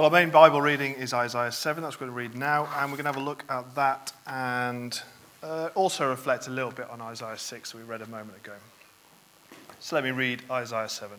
Well, 0.00 0.06
our 0.06 0.18
main 0.18 0.30
Bible 0.30 0.62
reading 0.62 0.94
is 0.94 1.12
Isaiah 1.12 1.52
7. 1.52 1.82
That's 1.82 1.96
what 1.96 2.08
we're 2.08 2.14
going 2.14 2.30
to 2.30 2.32
read 2.32 2.40
now. 2.40 2.66
And 2.74 2.90
we're 2.90 2.96
going 2.96 3.04
to 3.04 3.12
have 3.12 3.16
a 3.16 3.20
look 3.20 3.44
at 3.50 3.74
that 3.74 4.10
and 4.26 4.98
uh, 5.42 5.68
also 5.74 6.08
reflect 6.08 6.46
a 6.46 6.50
little 6.50 6.70
bit 6.70 6.88
on 6.88 7.02
Isaiah 7.02 7.36
6 7.36 7.72
that 7.72 7.76
we 7.76 7.84
read 7.84 8.00
a 8.00 8.06
moment 8.06 8.38
ago. 8.38 8.54
So 9.78 9.96
let 9.96 10.04
me 10.04 10.10
read 10.10 10.40
Isaiah 10.50 10.88
7. 10.88 11.18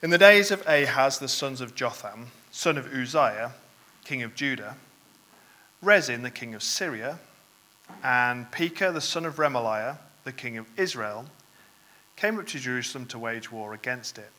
In 0.00 0.08
the 0.08 0.16
days 0.16 0.50
of 0.50 0.66
Ahaz, 0.66 1.18
the 1.18 1.28
sons 1.28 1.60
of 1.60 1.74
Jotham, 1.74 2.28
son 2.50 2.78
of 2.78 2.90
Uzziah, 2.94 3.52
king 4.02 4.22
of 4.22 4.34
Judah, 4.34 4.78
Rezin, 5.82 6.22
the 6.22 6.30
king 6.30 6.54
of 6.54 6.62
Syria, 6.62 7.18
and 8.02 8.50
Pekah, 8.50 8.92
the 8.92 9.02
son 9.02 9.26
of 9.26 9.36
Remaliah, 9.36 9.98
the 10.24 10.32
king 10.32 10.56
of 10.56 10.64
Israel, 10.78 11.26
came 12.16 12.38
up 12.38 12.46
to 12.46 12.58
Jerusalem 12.58 13.04
to 13.08 13.18
wage 13.18 13.52
war 13.52 13.74
against 13.74 14.16
it, 14.16 14.30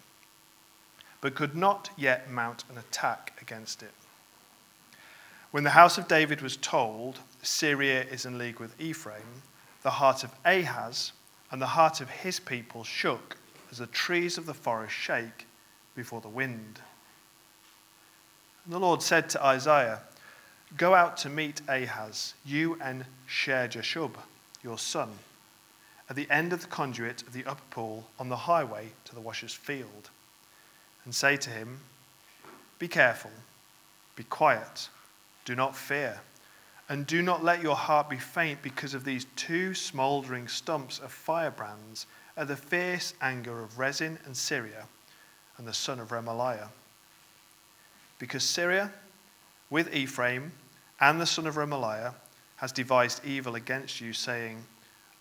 but 1.21 1.35
could 1.35 1.55
not 1.55 1.89
yet 1.95 2.30
mount 2.30 2.63
an 2.70 2.77
attack 2.77 3.38
against 3.41 3.84
it. 3.84 3.91
When 5.52 5.63
the 5.63 5.70
house 5.71 5.97
of 5.97 6.07
David 6.07 6.41
was 6.41 6.57
told, 6.57 7.20
Syria 7.44 8.03
is 8.03 8.25
in 8.25 8.38
league 8.38 8.59
with 8.59 8.80
Ephraim, 8.80 9.44
the 9.84 9.91
heart 9.91 10.23
of 10.23 10.34
Ahaz 10.45 11.11
and 11.52 11.61
the 11.61 11.67
heart 11.67 12.02
of 12.02 12.09
his 12.09 12.39
people 12.39 12.84
shook 12.84 13.38
as 13.71 13.77
the 13.77 13.88
trees 13.88 14.38
of 14.38 14.45
the 14.45 14.53
forest 14.53 14.94
shake 14.94 15.45
before 15.95 16.21
the 16.21 16.30
wind. 16.30 16.80
And 18.63 18.73
the 18.73 18.80
Lord 18.80 19.02
said 19.02 19.30
to 19.31 19.44
Isaiah, 19.44 20.02
Go 20.77 20.95
out 20.95 21.17
to 21.17 21.30
meet 21.30 21.61
Ahaz, 21.67 22.33
you 22.45 22.77
and 22.81 23.05
Shear-jashub, 23.25 24.11
your 24.63 24.77
son, 24.77 25.09
at 26.09 26.16
the 26.16 26.30
end 26.30 26.53
of 26.53 26.61
the 26.61 26.67
conduit 26.67 27.23
of 27.23 27.33
the 27.33 27.45
upper 27.45 27.63
pool 27.72 28.08
on 28.17 28.30
the 28.30 28.38
highway 28.38 28.91
to 29.05 29.16
the 29.16 29.22
washer's 29.22 29.53
field, 29.53 30.09
and 31.05 31.13
say 31.13 31.38
to 31.38 31.49
him, 31.49 31.80
Be 32.80 32.88
careful, 32.88 33.31
be 34.16 34.23
quiet, 34.23 34.89
do 35.45 35.55
not 35.55 35.75
fear, 35.75 36.21
and 36.89 37.07
do 37.07 37.21
not 37.21 37.44
let 37.44 37.61
your 37.61 37.75
heart 37.75 38.09
be 38.09 38.17
faint 38.17 38.61
because 38.61 38.94
of 38.94 39.05
these 39.05 39.25
two 39.35 39.73
smouldering 39.73 40.47
stumps 40.47 40.99
of 40.99 41.11
firebrands 41.11 42.05
at 42.35 42.47
the 42.47 42.55
fierce 42.55 43.13
anger 43.22 43.63
of 43.63 43.79
Rezin 43.79 44.19
and 44.25 44.35
Syria 44.35 44.88
and 45.57 45.67
the 45.67 45.73
son 45.73 45.99
of 45.99 46.09
Remaliah. 46.09 46.69
Because 48.19 48.44
Syria, 48.44 48.91
with 49.69 49.94
Ephraim 49.94 50.52
and 50.99 51.19
the 51.19 51.25
son 51.25 51.47
of 51.47 51.55
Remaliah, 51.55 52.13
has 52.57 52.72
devised 52.72 53.25
evil 53.25 53.55
against 53.55 54.02
you, 54.02 54.13
saying, 54.13 54.63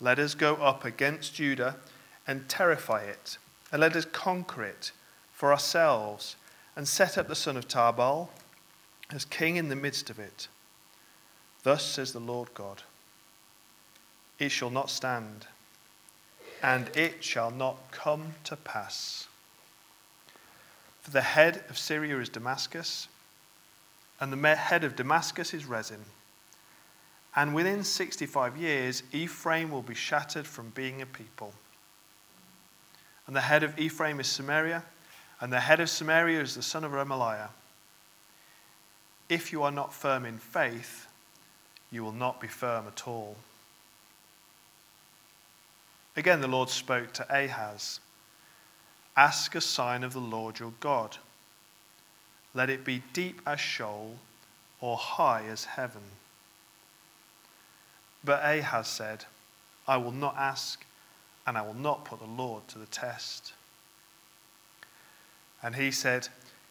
Let 0.01 0.19
us 0.19 0.35
go 0.35 0.57
up 0.57 0.85
against 0.85 1.35
Judah 1.35 1.77
and 2.27 2.49
terrify 2.49 3.05
it, 3.05 3.39
and 3.73 3.81
let 3.81 3.97
us 3.97 4.05
conquer 4.05 4.65
it 4.65 4.93
for 5.41 5.55
ourselves, 5.55 6.37
and 6.77 6.87
set 6.87 7.17
up 7.17 7.27
the 7.27 7.35
son 7.35 7.57
of 7.57 7.67
Tabeel 7.67 8.29
as 9.09 9.25
king 9.25 9.57
in 9.57 9.71
the 9.71 9.75
midst 9.75 10.11
of 10.11 10.19
it. 10.19 10.49
Thus 11.63 11.83
says 11.83 12.13
the 12.13 12.21
Lord 12.21 12.53
God 12.53 12.83
It 14.39 14.51
shall 14.51 14.69
not 14.69 14.91
stand, 14.91 15.47
and 16.63 16.95
it 16.95 17.25
shall 17.25 17.51
not 17.51 17.91
come 17.91 18.35
to 18.45 18.55
pass. 18.55 19.29
For 21.01 21.11
the 21.11 21.23
head 21.23 21.65
of 21.71 21.79
Syria 21.79 22.19
is 22.19 22.29
Damascus, 22.29 23.09
and 24.21 24.31
the 24.31 24.57
head 24.57 24.85
of 24.85 24.95
Damascus 24.95 25.55
is 25.55 25.65
Rezin. 25.65 26.05
And 27.35 27.55
within 27.55 27.83
65 27.83 28.59
years, 28.59 29.05
Ephraim 29.11 29.71
will 29.71 29.81
be 29.81 29.95
shattered 29.95 30.47
from 30.47 30.69
being 30.75 31.01
a 31.01 31.07
people. 31.07 31.55
And 33.27 33.35
the 33.35 33.41
head 33.41 33.63
of 33.63 33.79
Ephraim 33.79 34.21
is 34.21 34.27
Samaria, 34.27 34.85
and 35.41 35.53
the 35.53 35.61
head 35.61 35.81
of 35.81 35.89
Samaria 35.89 36.41
is 36.41 36.55
the 36.55 36.63
son 36.63 36.85
of 36.85 36.93
Remaliah. 36.93 37.49
If 39.29 39.53
you 39.53 39.63
are 39.63 39.71
not 39.71 39.95
firm 39.95 40.27
in 40.27 40.39
faith, 40.39 41.07
you 41.91 42.05
will 42.05 42.13
not 42.13 42.41
be 42.41 42.49
firm 42.49 42.87
at 42.87 43.07
all. 43.09 43.37
Again, 46.17 46.41
the 46.41 46.49
Lord 46.49 46.69
spoke 46.69 47.13
to 47.15 47.27
Ahaz 47.31 48.01
Ask 49.17 49.55
a 49.55 49.61
sign 49.61 50.05
of 50.05 50.13
the 50.13 50.21
Lord 50.21 50.59
your 50.59 50.73
God. 50.81 51.19
Let 52.55 52.71
it 52.71 52.85
be 52.85 53.03
deep 53.13 53.41
as 53.47 53.61
Sheol 53.61 54.17
or 54.81 54.97
high 54.97 55.45
as 55.45 55.65
heaven. 55.65 56.03
But 58.25 58.43
Ahaz 58.45 58.89
said, 58.89 59.25
I 59.87 59.97
will 59.97 60.13
not 60.13 60.37
ask, 60.37 60.85
and 61.47 61.59
I 61.59 61.63
will 61.63 61.75
not 61.75 62.05
put 62.05 62.21
the 62.21 62.27
Lord 62.27 62.67
to 62.69 62.79
the 62.79 62.87
test. 62.87 63.53
And 65.63 65.75
he 65.75 65.91
said, 65.91 66.29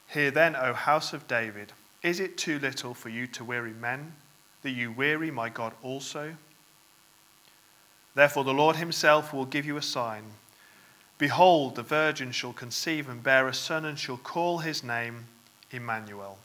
Hear 0.07 0.31
then, 0.31 0.55
O 0.55 0.73
house 0.73 1.13
of 1.13 1.27
David, 1.27 1.73
is 2.01 2.19
it 2.19 2.37
too 2.37 2.59
little 2.59 2.93
for 2.93 3.09
you 3.09 3.27
to 3.27 3.43
weary 3.43 3.73
men, 3.73 4.13
that 4.63 4.71
you 4.71 4.91
weary 4.91 5.31
my 5.31 5.49
God 5.49 5.73
also? 5.83 6.35
Therefore, 8.15 8.43
the 8.43 8.53
Lord 8.53 8.77
himself 8.77 9.33
will 9.33 9.45
give 9.45 9.65
you 9.65 9.77
a 9.77 9.81
sign. 9.81 10.23
Behold, 11.17 11.75
the 11.75 11.83
virgin 11.83 12.31
shall 12.31 12.53
conceive 12.53 13.07
and 13.07 13.21
bear 13.21 13.47
a 13.47 13.53
son, 13.53 13.85
and 13.85 13.99
shall 13.99 14.17
call 14.17 14.59
his 14.59 14.83
name 14.83 15.25
Emmanuel. 15.71 16.39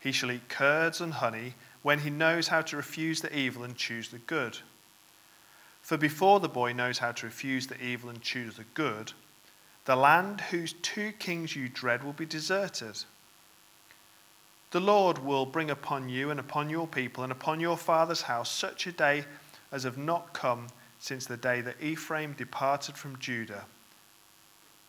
He 0.00 0.12
shall 0.12 0.32
eat 0.32 0.48
curds 0.48 1.00
and 1.00 1.14
honey 1.14 1.54
when 1.82 2.00
he 2.00 2.10
knows 2.10 2.48
how 2.48 2.62
to 2.62 2.76
refuse 2.76 3.20
the 3.20 3.34
evil 3.36 3.62
and 3.62 3.76
choose 3.76 4.08
the 4.08 4.18
good. 4.18 4.58
For 5.82 5.96
before 5.96 6.40
the 6.40 6.48
boy 6.48 6.72
knows 6.72 6.98
how 6.98 7.12
to 7.12 7.26
refuse 7.26 7.66
the 7.66 7.82
evil 7.82 8.10
and 8.10 8.20
choose 8.22 8.56
the 8.56 8.64
good, 8.74 9.12
the 9.84 9.96
land 9.96 10.40
whose 10.40 10.72
two 10.72 11.12
kings 11.12 11.54
you 11.54 11.68
dread 11.68 12.02
will 12.02 12.12
be 12.12 12.26
deserted. 12.26 13.04
The 14.70 14.80
Lord 14.80 15.18
will 15.18 15.46
bring 15.46 15.70
upon 15.70 16.08
you 16.08 16.30
and 16.30 16.40
upon 16.40 16.70
your 16.70 16.86
people 16.86 17.22
and 17.22 17.30
upon 17.30 17.60
your 17.60 17.76
father's 17.76 18.22
house 18.22 18.50
such 18.50 18.86
a 18.86 18.92
day 18.92 19.24
as 19.70 19.84
have 19.84 19.98
not 19.98 20.32
come 20.32 20.68
since 20.98 21.26
the 21.26 21.36
day 21.36 21.60
that 21.60 21.82
Ephraim 21.82 22.32
departed 22.32 22.96
from 22.96 23.18
Judah, 23.18 23.66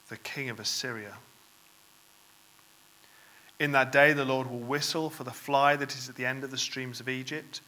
the 0.09 0.17
king 0.17 0.50
of 0.50 0.59
Assyria. 0.59 1.16
In 3.59 3.72
that 3.73 3.91
day, 3.91 4.13
the 4.13 4.25
Lord 4.25 4.50
will 4.50 4.59
whistle 4.59 5.09
for 5.09 5.23
the 5.23 5.31
fly 5.31 5.75
that 5.75 5.94
is 5.95 6.09
at 6.09 6.16
the 6.16 6.25
end 6.25 6.44
of 6.44 6.51
the 6.51 6.57
streams 6.57 7.00
of 7.00 7.09
Egypt, 7.09 7.62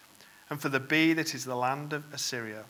and 0.50 0.62
for 0.62 0.70
the 0.70 0.80
bee 0.80 1.14
that 1.14 1.36
is 1.36 1.46
the 1.46 1.56
land 1.56 1.94
of 1.94 2.04
Assyria. 2.14 2.66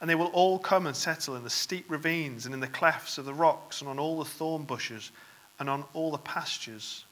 And 0.00 0.10
they 0.10 0.14
will 0.14 0.26
all 0.26 0.58
come 0.58 0.86
and 0.86 0.94
settle 0.94 1.36
in 1.36 1.44
the 1.44 1.50
steep 1.50 1.90
ravines, 1.90 2.44
and 2.44 2.54
in 2.54 2.60
the 2.60 2.66
clefts 2.66 3.18
of 3.18 3.24
the 3.24 3.34
rocks, 3.34 3.80
and 3.80 3.88
on 3.88 3.98
all 3.98 4.18
the 4.18 4.24
thorn 4.24 4.64
bushes, 4.64 5.10
and 5.58 5.70
on 5.70 5.84
all 5.94 6.10
the 6.10 6.18
pastures. 6.18 7.04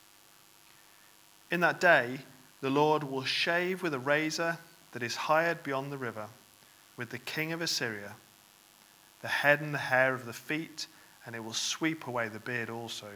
In 1.50 1.60
that 1.60 1.80
day, 1.80 2.18
the 2.60 2.70
Lord 2.70 3.04
will 3.04 3.24
shave 3.24 3.82
with 3.82 3.94
a 3.94 3.98
razor 3.98 4.58
that 4.92 5.02
is 5.02 5.16
hired 5.16 5.62
beyond 5.62 5.92
the 5.92 5.98
river 5.98 6.26
with 6.96 7.10
the 7.10 7.18
king 7.18 7.52
of 7.52 7.60
Assyria, 7.60 8.14
the 9.22 9.28
head 9.28 9.60
and 9.60 9.74
the 9.74 9.78
hair 9.78 10.14
of 10.14 10.26
the 10.26 10.32
feet, 10.32 10.86
and 11.26 11.34
it 11.34 11.42
will 11.42 11.52
sweep 11.52 12.06
away 12.06 12.28
the 12.28 12.38
beard 12.38 12.70
also. 12.70 13.08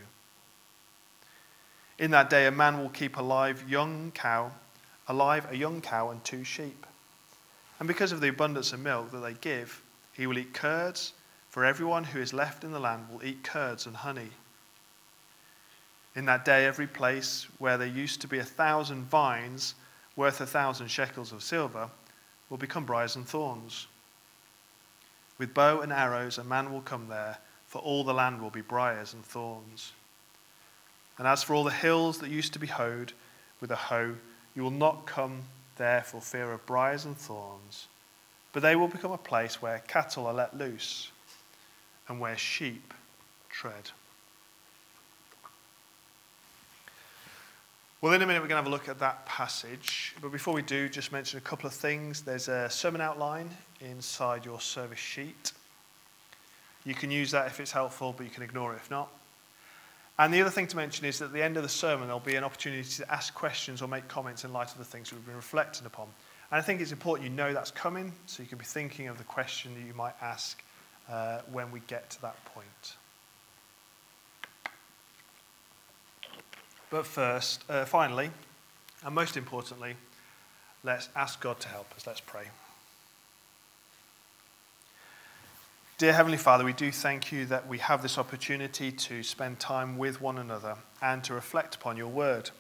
In 1.98 2.10
that 2.12 2.30
day, 2.30 2.46
a 2.46 2.50
man 2.50 2.78
will 2.78 2.88
keep 2.88 3.16
alive 3.16 3.68
young 3.68 4.12
cow, 4.12 4.52
alive 5.06 5.46
a 5.50 5.56
young 5.56 5.80
cow 5.80 6.10
and 6.10 6.24
two 6.24 6.44
sheep. 6.44 6.86
And 7.78 7.86
because 7.86 8.12
of 8.12 8.20
the 8.20 8.28
abundance 8.28 8.72
of 8.72 8.80
milk 8.80 9.10
that 9.12 9.18
they 9.18 9.34
give, 9.34 9.82
he 10.12 10.26
will 10.26 10.38
eat 10.38 10.52
curds, 10.52 11.12
for 11.48 11.64
everyone 11.64 12.04
who 12.04 12.20
is 12.20 12.32
left 12.32 12.64
in 12.64 12.72
the 12.72 12.80
land 12.80 13.06
will 13.10 13.24
eat 13.24 13.42
curds 13.42 13.86
and 13.86 13.96
honey. 13.96 14.30
In 16.16 16.24
that 16.26 16.44
day, 16.44 16.66
every 16.66 16.88
place 16.88 17.46
where 17.58 17.78
there 17.78 17.86
used 17.86 18.20
to 18.22 18.28
be 18.28 18.38
a 18.38 18.44
thousand 18.44 19.04
vines 19.04 19.74
worth 20.16 20.40
a 20.40 20.46
thousand 20.46 20.88
shekels 20.88 21.32
of 21.32 21.42
silver 21.42 21.88
will 22.50 22.56
become 22.56 22.84
briars 22.84 23.14
and 23.14 23.26
thorns. 23.26 23.86
With 25.38 25.54
bow 25.54 25.80
and 25.80 25.92
arrows, 25.92 26.38
a 26.38 26.44
man 26.44 26.72
will 26.72 26.80
come 26.80 27.06
there, 27.08 27.38
for 27.68 27.78
all 27.78 28.02
the 28.02 28.14
land 28.14 28.42
will 28.42 28.50
be 28.50 28.62
briars 28.62 29.14
and 29.14 29.24
thorns. 29.24 29.92
And 31.18 31.28
as 31.28 31.44
for 31.44 31.54
all 31.54 31.64
the 31.64 31.70
hills 31.70 32.18
that 32.18 32.30
used 32.30 32.52
to 32.54 32.58
be 32.58 32.66
hoed 32.66 33.12
with 33.60 33.70
a 33.70 33.76
hoe, 33.76 34.16
you 34.56 34.62
will 34.62 34.70
not 34.72 35.06
come 35.06 35.42
there 35.78 36.02
for 36.02 36.20
fear 36.20 36.52
of 36.52 36.64
briars 36.66 37.04
and 37.04 37.16
thorns, 37.16 37.86
but 38.52 38.62
they 38.62 38.76
will 38.76 38.88
become 38.88 39.12
a 39.12 39.18
place 39.18 39.62
where 39.62 39.78
cattle 39.88 40.26
are 40.26 40.34
let 40.34 40.56
loose 40.56 41.10
and 42.08 42.20
where 42.20 42.36
sheep 42.36 42.92
tread. 43.48 43.90
Well, 48.00 48.12
in 48.12 48.22
a 48.22 48.26
minute, 48.26 48.40
we're 48.40 48.48
going 48.48 48.62
to 48.62 48.62
have 48.62 48.66
a 48.66 48.70
look 48.70 48.88
at 48.88 49.00
that 49.00 49.26
passage. 49.26 50.14
But 50.22 50.30
before 50.30 50.54
we 50.54 50.62
do, 50.62 50.88
just 50.88 51.10
mention 51.10 51.38
a 51.38 51.40
couple 51.40 51.66
of 51.66 51.74
things. 51.74 52.22
There's 52.22 52.46
a 52.46 52.70
sermon 52.70 53.00
outline 53.00 53.50
inside 53.80 54.44
your 54.44 54.60
service 54.60 55.00
sheet. 55.00 55.50
You 56.84 56.94
can 56.94 57.10
use 57.10 57.32
that 57.32 57.48
if 57.48 57.58
it's 57.58 57.72
helpful, 57.72 58.14
but 58.16 58.22
you 58.22 58.30
can 58.30 58.44
ignore 58.44 58.72
it 58.72 58.76
if 58.76 58.88
not. 58.88 59.10
And 60.18 60.34
the 60.34 60.40
other 60.40 60.50
thing 60.50 60.66
to 60.66 60.76
mention 60.76 61.06
is 61.06 61.20
that 61.20 61.26
at 61.26 61.32
the 61.32 61.42
end 61.42 61.56
of 61.56 61.62
the 61.62 61.68
sermon, 61.68 62.08
there'll 62.08 62.18
be 62.18 62.34
an 62.34 62.42
opportunity 62.42 62.82
to 62.82 63.12
ask 63.12 63.34
questions 63.34 63.80
or 63.80 63.88
make 63.88 64.08
comments 64.08 64.44
in 64.44 64.52
light 64.52 64.72
of 64.72 64.78
the 64.78 64.84
things 64.84 65.12
we've 65.12 65.24
been 65.24 65.36
reflecting 65.36 65.86
upon. 65.86 66.08
And 66.50 66.58
I 66.58 66.62
think 66.62 66.80
it's 66.80 66.92
important 66.92 67.28
you 67.28 67.36
know 67.36 67.52
that's 67.52 67.70
coming, 67.70 68.12
so 68.26 68.42
you 68.42 68.48
can 68.48 68.58
be 68.58 68.64
thinking 68.64 69.06
of 69.06 69.18
the 69.18 69.24
question 69.24 69.74
that 69.74 69.86
you 69.86 69.94
might 69.94 70.14
ask 70.20 70.60
uh, 71.08 71.40
when 71.52 71.70
we 71.70 71.80
get 71.86 72.10
to 72.10 72.22
that 72.22 72.36
point. 72.46 72.96
But 76.90 77.06
first, 77.06 77.62
uh, 77.68 77.84
finally, 77.84 78.30
and 79.04 79.14
most 79.14 79.36
importantly, 79.36 79.94
let's 80.82 81.08
ask 81.14 81.40
God 81.40 81.60
to 81.60 81.68
help 81.68 81.92
us. 81.94 82.06
Let's 82.06 82.20
pray. 82.20 82.48
Dear 85.98 86.12
Heavenly 86.12 86.38
Father, 86.38 86.64
we 86.64 86.74
do 86.74 86.92
thank 86.92 87.32
you 87.32 87.44
that 87.46 87.66
we 87.66 87.78
have 87.78 88.02
this 88.02 88.18
opportunity 88.18 88.92
to 88.92 89.24
spend 89.24 89.58
time 89.58 89.98
with 89.98 90.20
one 90.20 90.38
another 90.38 90.76
and 91.02 91.24
to 91.24 91.34
reflect 91.34 91.74
upon 91.74 91.96
your 91.96 92.06
word. 92.06 92.50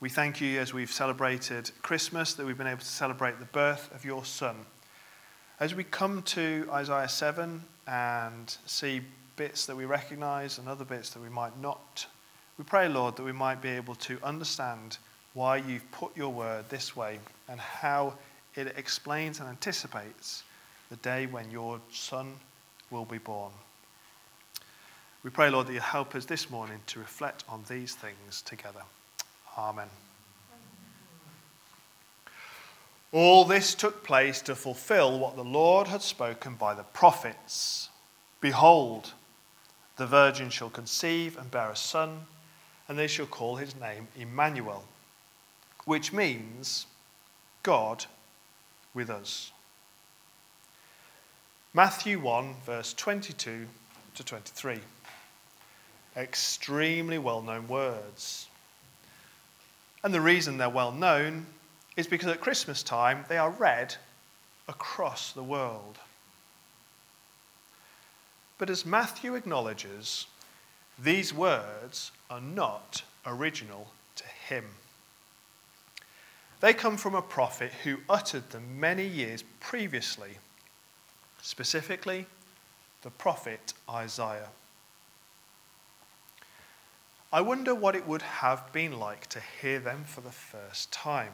We 0.00 0.08
thank 0.08 0.40
you 0.40 0.58
as 0.58 0.72
we've 0.72 0.90
celebrated 0.90 1.70
Christmas 1.82 2.32
that 2.32 2.46
we've 2.46 2.56
been 2.56 2.66
able 2.66 2.80
to 2.80 2.86
celebrate 2.86 3.38
the 3.38 3.44
birth 3.44 3.94
of 3.94 4.06
your 4.06 4.24
Son. 4.24 4.56
As 5.60 5.74
we 5.74 5.84
come 5.84 6.22
to 6.22 6.66
Isaiah 6.72 7.10
7 7.10 7.62
and 7.88 8.56
see 8.64 9.02
bits 9.36 9.66
that 9.66 9.76
we 9.76 9.84
recognize 9.84 10.56
and 10.56 10.66
other 10.66 10.86
bits 10.86 11.10
that 11.10 11.20
we 11.20 11.28
might 11.28 11.60
not, 11.60 12.06
we 12.56 12.64
pray, 12.64 12.88
Lord, 12.88 13.16
that 13.16 13.22
we 13.22 13.32
might 13.32 13.60
be 13.60 13.68
able 13.68 13.96
to 13.96 14.18
understand 14.22 14.96
why 15.34 15.58
you've 15.58 15.90
put 15.90 16.16
your 16.16 16.30
word 16.30 16.70
this 16.70 16.96
way 16.96 17.18
and 17.50 17.60
how 17.60 18.14
it 18.54 18.68
explains 18.78 19.40
and 19.40 19.48
anticipates 19.50 20.42
the 20.88 20.96
day 20.96 21.26
when 21.26 21.50
your 21.50 21.78
Son 21.90 22.38
will 22.92 23.06
be 23.06 23.18
born. 23.18 23.50
We 25.24 25.30
pray, 25.30 25.50
Lord, 25.50 25.68
that 25.68 25.72
you 25.72 25.80
help 25.80 26.14
us 26.14 26.26
this 26.26 26.50
morning 26.50 26.80
to 26.88 26.98
reflect 26.98 27.44
on 27.48 27.64
these 27.68 27.94
things 27.94 28.42
together. 28.42 28.82
Amen. 29.56 29.88
All 33.12 33.44
this 33.44 33.74
took 33.74 34.04
place 34.04 34.40
to 34.42 34.54
fulfill 34.54 35.18
what 35.18 35.36
the 35.36 35.44
Lord 35.44 35.86
had 35.88 36.02
spoken 36.02 36.54
by 36.54 36.74
the 36.74 36.82
prophets. 36.82 37.88
Behold, 38.40 39.12
the 39.96 40.06
virgin 40.06 40.50
shall 40.50 40.70
conceive 40.70 41.36
and 41.36 41.50
bear 41.50 41.70
a 41.70 41.76
son, 41.76 42.26
and 42.88 42.98
they 42.98 43.06
shall 43.06 43.26
call 43.26 43.56
his 43.56 43.78
name 43.78 44.08
Emmanuel, 44.16 44.84
which 45.84 46.12
means 46.12 46.86
God 47.62 48.06
with 48.94 49.10
us. 49.10 49.51
Matthew 51.74 52.18
1, 52.18 52.54
verse 52.66 52.92
22 52.92 53.66
to 54.14 54.24
23. 54.24 54.78
Extremely 56.14 57.16
well 57.16 57.40
known 57.40 57.66
words. 57.66 58.46
And 60.04 60.12
the 60.12 60.20
reason 60.20 60.58
they're 60.58 60.68
well 60.68 60.92
known 60.92 61.46
is 61.96 62.06
because 62.06 62.28
at 62.28 62.42
Christmas 62.42 62.82
time 62.82 63.24
they 63.28 63.38
are 63.38 63.48
read 63.48 63.94
across 64.68 65.32
the 65.32 65.42
world. 65.42 65.98
But 68.58 68.68
as 68.68 68.84
Matthew 68.84 69.34
acknowledges, 69.34 70.26
these 70.98 71.32
words 71.32 72.12
are 72.28 72.40
not 72.40 73.02
original 73.24 73.88
to 74.16 74.24
him. 74.26 74.66
They 76.60 76.74
come 76.74 76.98
from 76.98 77.14
a 77.14 77.22
prophet 77.22 77.72
who 77.82 77.96
uttered 78.10 78.50
them 78.50 78.78
many 78.78 79.06
years 79.06 79.42
previously 79.58 80.36
specifically 81.42 82.24
the 83.02 83.10
prophet 83.10 83.74
Isaiah. 83.90 84.48
I 87.32 87.40
wonder 87.40 87.74
what 87.74 87.96
it 87.96 88.06
would 88.06 88.22
have 88.22 88.72
been 88.72 88.98
like 88.98 89.26
to 89.28 89.42
hear 89.60 89.80
them 89.80 90.04
for 90.04 90.20
the 90.20 90.30
first 90.30 90.92
time. 90.92 91.32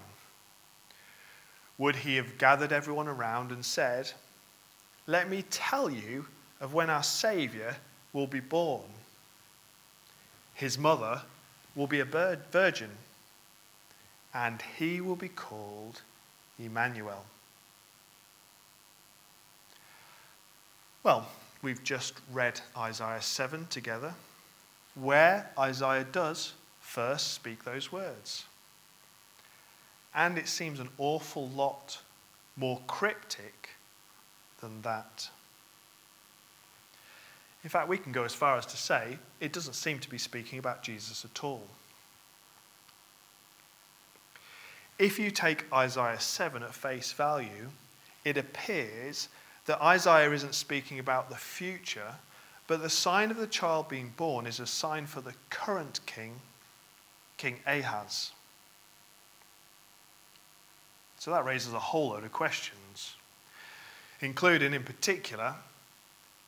Would 1.77 1.97
he 1.97 2.17
have 2.17 2.39
gathered 2.39 2.73
everyone 2.73 3.07
around 3.07 3.53
and 3.53 3.65
said, 3.65 4.11
Let 5.07 5.29
me 5.29 5.45
tell 5.51 5.91
you 5.91 6.27
of 6.61 6.75
when 6.75 6.91
our 6.91 7.03
Saviour 7.03 7.77
will 8.13 8.27
be 8.27 8.41
born? 8.41 8.87
His 10.55 10.79
mother 10.79 11.23
will 11.77 11.87
be 11.87 12.01
a 12.01 12.05
virgin, 12.05 12.91
and 14.35 14.63
he 14.79 15.01
will 15.01 15.17
be 15.17 15.29
called 15.29 16.03
Emmanuel. 16.59 17.25
Well, 21.09 21.27
we've 21.63 21.83
just 21.83 22.13
read 22.31 22.61
Isaiah 22.77 23.23
7 23.23 23.69
together, 23.71 24.13
where 24.95 25.51
Isaiah 25.59 26.05
does 26.05 26.53
first 26.83 27.33
speak 27.33 27.65
those 27.65 27.91
words. 27.91 28.45
And 30.15 30.37
it 30.37 30.49
seems 30.49 30.81
an 30.81 30.91
awful 30.99 31.49
lot 31.49 32.03
more 32.59 32.79
cryptic 32.87 33.71
than 34.61 34.83
that. 34.83 35.31
In 37.65 37.71
fact, 37.71 37.89
we 37.89 37.97
can 37.97 38.13
go 38.13 38.25
as 38.25 38.35
far 38.35 38.59
as 38.59 38.67
to 38.67 38.77
say 38.77 39.17
it 39.41 39.55
doesn't 39.55 39.77
seem 39.77 40.01
to 40.01 40.11
be 40.11 40.19
speaking 40.19 40.59
about 40.59 40.83
Jesus 40.83 41.25
at 41.25 41.43
all. 41.43 41.67
If 44.99 45.19
you 45.19 45.31
take 45.31 45.65
Isaiah 45.73 46.21
7 46.21 46.63
at 46.63 46.75
face 46.75 47.13
value, 47.13 47.71
it 48.27 48.37
appears 48.37 49.31
that 49.69 49.83
Isaiah 49.83 50.33
isn't 50.33 50.55
speaking 50.55 50.99
about 50.99 51.29
the 51.29 51.37
future, 51.37 52.15
but 52.67 52.81
the 52.81 52.89
sign 52.89 53.31
of 53.31 53.37
the 53.37 53.47
child 53.47 53.91
being 53.91 54.15
born 54.17 54.47
is 54.47 54.61
a 54.61 54.67
sign 54.67 55.05
for 55.05 55.21
the 55.21 55.35
current 55.51 56.01
king, 56.07 56.41
King 57.37 57.61
Ahaz. 57.67 58.31
So 61.19 61.31
that 61.33 61.45
raises 61.45 61.75
a 61.75 61.79
whole 61.79 62.09
load 62.09 62.25
of 62.25 62.33
questions, 62.33 63.15
including, 64.23 64.73
in 64.73 64.85
particular, 64.85 65.55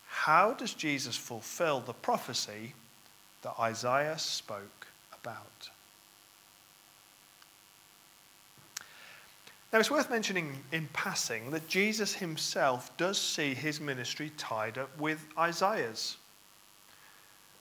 how 0.08 0.54
does 0.54 0.72
Jesus 0.72 1.14
fulfill 1.14 1.80
the 1.80 1.92
prophecy 1.92 2.72
that 3.42 3.52
Isaiah 3.60 4.18
spoke 4.18 4.86
about? 5.12 5.68
Now, 9.72 9.78
it's 9.78 9.90
worth 9.90 10.10
mentioning 10.10 10.58
in 10.72 10.88
passing 10.92 11.50
that 11.52 11.68
Jesus 11.68 12.12
himself 12.12 12.96
does 12.96 13.18
see 13.18 13.54
his 13.54 13.80
ministry 13.80 14.32
tied 14.36 14.78
up 14.78 14.90
with 14.98 15.24
Isaiah's. 15.38 16.16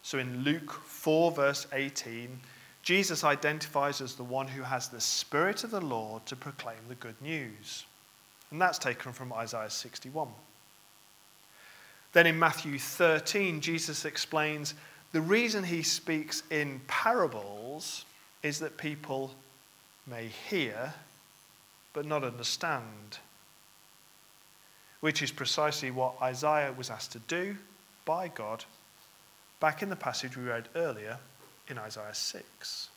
So 0.01 0.17
in 0.17 0.43
Luke 0.43 0.71
4, 0.71 1.31
verse 1.31 1.67
18, 1.71 2.39
Jesus 2.81 3.23
identifies 3.23 4.01
as 4.01 4.15
the 4.15 4.23
one 4.23 4.47
who 4.47 4.63
has 4.63 4.87
the 4.87 5.01
Spirit 5.01 5.63
of 5.63 5.69
the 5.69 5.81
Lord 5.81 6.25
to 6.25 6.35
proclaim 6.35 6.79
the 6.87 6.95
good 6.95 7.21
news. 7.21 7.85
And 8.49 8.59
that's 8.59 8.79
taken 8.79 9.13
from 9.13 9.31
Isaiah 9.31 9.69
61. 9.69 10.29
Then 12.13 12.25
in 12.25 12.39
Matthew 12.39 12.79
13, 12.79 13.61
Jesus 13.61 14.05
explains 14.05 14.73
the 15.11 15.21
reason 15.21 15.63
he 15.63 15.83
speaks 15.83 16.41
in 16.49 16.81
parables 16.87 18.05
is 18.41 18.57
that 18.59 18.77
people 18.77 19.31
may 20.07 20.27
hear 20.49 20.93
but 21.99 22.05
not 22.05 22.23
understand. 22.23 23.19
Which 25.01 25.21
is 25.21 25.31
precisely 25.31 25.91
what 25.91 26.13
Isaiah 26.21 26.71
was 26.71 26.89
asked 26.89 27.11
to 27.11 27.19
do 27.19 27.57
by 28.05 28.29
God 28.29 28.63
back 29.59 29.83
in 29.83 29.89
the 29.89 29.97
passage 29.97 30.37
we 30.37 30.45
read 30.45 30.69
earlier 30.77 31.17
in 31.67 31.77
Isaiah 31.77 32.13
6. 32.13 32.89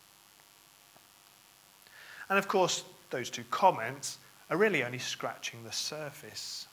And 2.29 2.39
of 2.39 2.47
course, 2.47 2.85
those 3.11 3.29
two 3.29 3.43
comments 3.51 4.19
are 4.49 4.57
really 4.57 4.85
only 4.85 5.01
scratching 5.01 5.65
the 5.65 5.73
surface. 5.73 6.69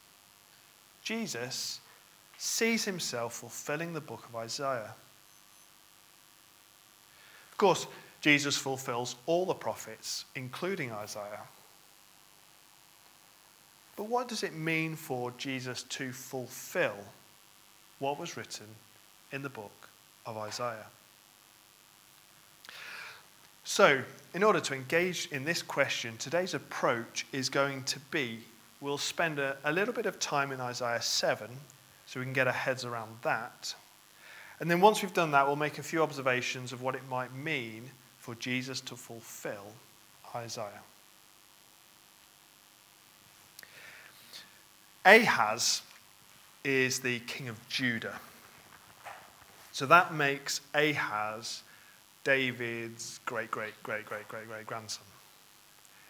Jesus 1.01 1.79
sees 2.37 2.85
himself 2.85 3.33
fulfilling 3.33 3.93
the 3.93 4.01
book 4.01 4.23
of 4.29 4.35
Isaiah. 4.35 4.93
Of 7.51 7.57
course, 7.57 7.87
Jesus 8.21 8.55
fulfills 8.55 9.15
all 9.25 9.47
the 9.47 9.55
prophets, 9.55 10.25
including 10.35 10.91
Isaiah. 10.91 11.41
But 13.99 14.07
what 14.07 14.29
does 14.29 14.43
it 14.43 14.55
mean 14.55 14.95
for 14.95 15.33
Jesus 15.37 15.83
to 15.83 16.13
fulfill 16.13 16.95
what 17.99 18.17
was 18.17 18.37
written 18.37 18.67
in 19.33 19.41
the 19.41 19.49
book 19.49 19.89
of 20.25 20.37
Isaiah? 20.37 20.85
So, 23.65 24.01
in 24.33 24.41
order 24.41 24.61
to 24.61 24.73
engage 24.73 25.27
in 25.33 25.43
this 25.43 25.61
question, 25.61 26.15
today's 26.15 26.53
approach 26.53 27.25
is 27.33 27.49
going 27.49 27.83
to 27.83 27.99
be 28.09 28.39
we'll 28.79 28.97
spend 28.97 29.37
a, 29.37 29.57
a, 29.65 29.71
little 29.73 29.93
bit 29.93 30.05
of 30.05 30.17
time 30.17 30.53
in 30.53 30.61
Isaiah 30.61 31.01
7 31.01 31.49
so 32.05 32.21
we 32.21 32.25
can 32.25 32.31
get 32.31 32.47
our 32.47 32.53
heads 32.53 32.85
around 32.85 33.17
that. 33.23 33.75
And 34.61 34.71
then 34.71 34.79
once 34.79 35.01
we've 35.01 35.13
done 35.13 35.31
that, 35.31 35.45
we'll 35.45 35.57
make 35.57 35.77
a 35.77 35.83
few 35.83 36.01
observations 36.01 36.71
of 36.71 36.81
what 36.81 36.95
it 36.95 37.01
might 37.09 37.35
mean 37.35 37.91
for 38.17 38.33
Jesus 38.35 38.79
to 38.79 38.95
fulfill 38.95 39.73
Isaiah. 40.33 40.83
Ahaz 45.05 45.81
is 46.63 46.99
the 46.99 47.19
king 47.21 47.47
of 47.47 47.57
Judah. 47.69 48.19
So 49.71 49.85
that 49.85 50.13
makes 50.13 50.61
Ahaz 50.73 51.63
David's 52.23 53.19
great, 53.25 53.49
great, 53.49 53.81
great, 53.81 54.05
great, 54.05 54.27
great, 54.27 54.47
great 54.47 54.67
grandson. 54.67 55.05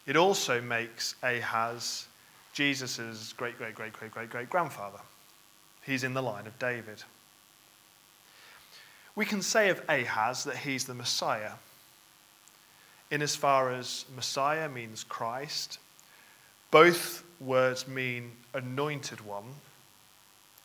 It 0.05 0.17
also 0.17 0.59
makes 0.59 1.15
Ahaz 1.21 2.07
Jesus' 2.53 3.33
great, 3.33 3.57
great, 3.57 3.75
great, 3.75 3.93
great, 3.93 4.11
great, 4.11 4.29
great 4.29 4.49
grandfather. 4.49 4.99
He's 5.83 6.03
in 6.03 6.13
the 6.13 6.23
line 6.23 6.47
of 6.47 6.57
David. 6.57 7.03
We 9.15 9.25
can 9.25 9.41
say 9.41 9.69
of 9.69 9.81
Ahaz 9.87 10.43
that 10.45 10.57
he's 10.57 10.85
the 10.85 10.93
Messiah, 10.93 11.53
in 13.11 13.21
as 13.21 13.35
far 13.35 13.71
as 13.71 14.05
Messiah 14.15 14.69
means 14.69 15.03
Christ. 15.03 15.77
Both 16.71 17.23
words 17.39 17.87
mean 17.87 18.31
anointed 18.53 19.21
one. 19.21 19.45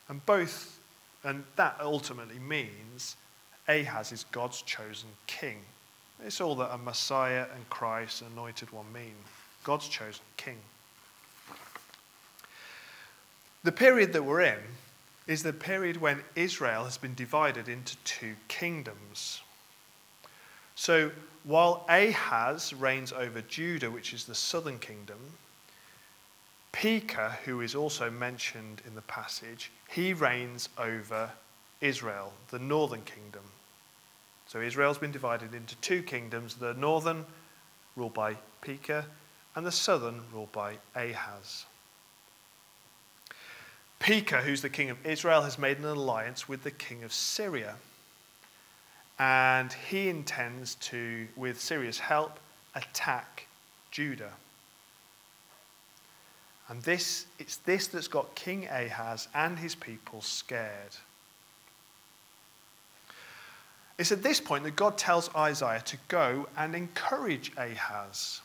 And 0.07 0.23
both, 0.25 0.79
and 1.23 1.43
that 1.55 1.77
ultimately 1.81 2.39
means 2.39 3.15
Ahaz 3.67 4.11
is 4.11 4.25
God's 4.31 4.61
chosen 4.61 5.09
king. 5.25 5.57
It's 6.23 6.39
all 6.39 6.55
that 6.55 6.73
a 6.73 6.77
Messiah 6.77 7.45
and 7.53 7.69
Christ, 7.69 8.21
anointed 8.21 8.71
one, 8.71 8.91
mean. 8.93 9.15
God's 9.63 9.87
chosen 9.87 10.23
king. 10.37 10.57
The 13.63 13.71
period 13.71 14.13
that 14.13 14.23
we're 14.23 14.41
in 14.41 14.59
is 15.25 15.41
the 15.41 15.53
period 15.53 15.97
when 15.97 16.21
Israel 16.35 16.83
has 16.83 16.99
been 16.99 17.15
divided 17.15 17.67
into 17.67 17.97
two 18.03 18.35
kingdoms. 18.47 19.41
So 20.75 21.09
while 21.43 21.83
Ahaz 21.89 22.73
reigns 22.73 23.11
over 23.11 23.41
Judah, 23.41 23.89
which 23.89 24.13
is 24.13 24.25
the 24.25 24.35
southern 24.35 24.77
kingdom, 24.77 25.17
Pekah, 26.75 27.37
who 27.45 27.61
is 27.61 27.73
also 27.73 28.11
mentioned 28.11 28.81
in 28.85 28.95
the 28.95 29.01
passage, 29.03 29.71
he 29.89 30.13
reigns 30.13 30.67
over 30.77 31.31
Israel, 31.79 32.33
the 32.49 32.59
northern 32.59 33.01
kingdom. 33.03 33.43
So 34.45 34.59
Israel's 34.59 34.97
been 34.97 35.13
divided 35.13 35.53
into 35.53 35.77
two 35.77 36.03
kingdoms 36.03 36.55
the 36.55 36.73
northern, 36.73 37.25
ruled 37.95 38.13
by 38.13 38.35
Pekah, 38.59 39.05
and 39.55 39.65
the 39.65 39.71
southern, 39.71 40.23
ruled 40.33 40.51
by 40.51 40.77
Ahaz. 40.97 41.65
Pekah, 43.99 44.41
who's 44.41 44.61
the 44.61 44.69
king 44.69 44.89
of 44.89 44.97
Israel, 45.05 45.43
has 45.43 45.57
made 45.57 45.77
an 45.77 45.85
alliance 45.85 46.49
with 46.49 46.63
the 46.63 46.71
king 46.71 47.05
of 47.05 47.13
Syria. 47.13 47.75
And 49.17 49.71
he 49.71 50.09
intends 50.09 50.75
to, 50.75 51.29
with 51.37 51.57
Syria's 51.61 51.99
help, 51.99 52.37
attack 52.75 53.47
Judah. 53.91 54.33
And 56.67 56.81
this, 56.81 57.25
it's 57.37 57.57
this 57.57 57.87
that's 57.87 58.07
got 58.07 58.33
King 58.35 58.67
Ahaz 58.67 59.27
and 59.35 59.57
his 59.57 59.75
people 59.75 60.21
scared. 60.21 60.95
It's 63.97 64.11
at 64.11 64.23
this 64.23 64.41
point 64.41 64.63
that 64.63 64.75
God 64.75 64.97
tells 64.97 65.33
Isaiah 65.35 65.81
to 65.85 65.97
go 66.07 66.47
and 66.57 66.75
encourage 66.75 67.51
Ahaz. 67.57 68.41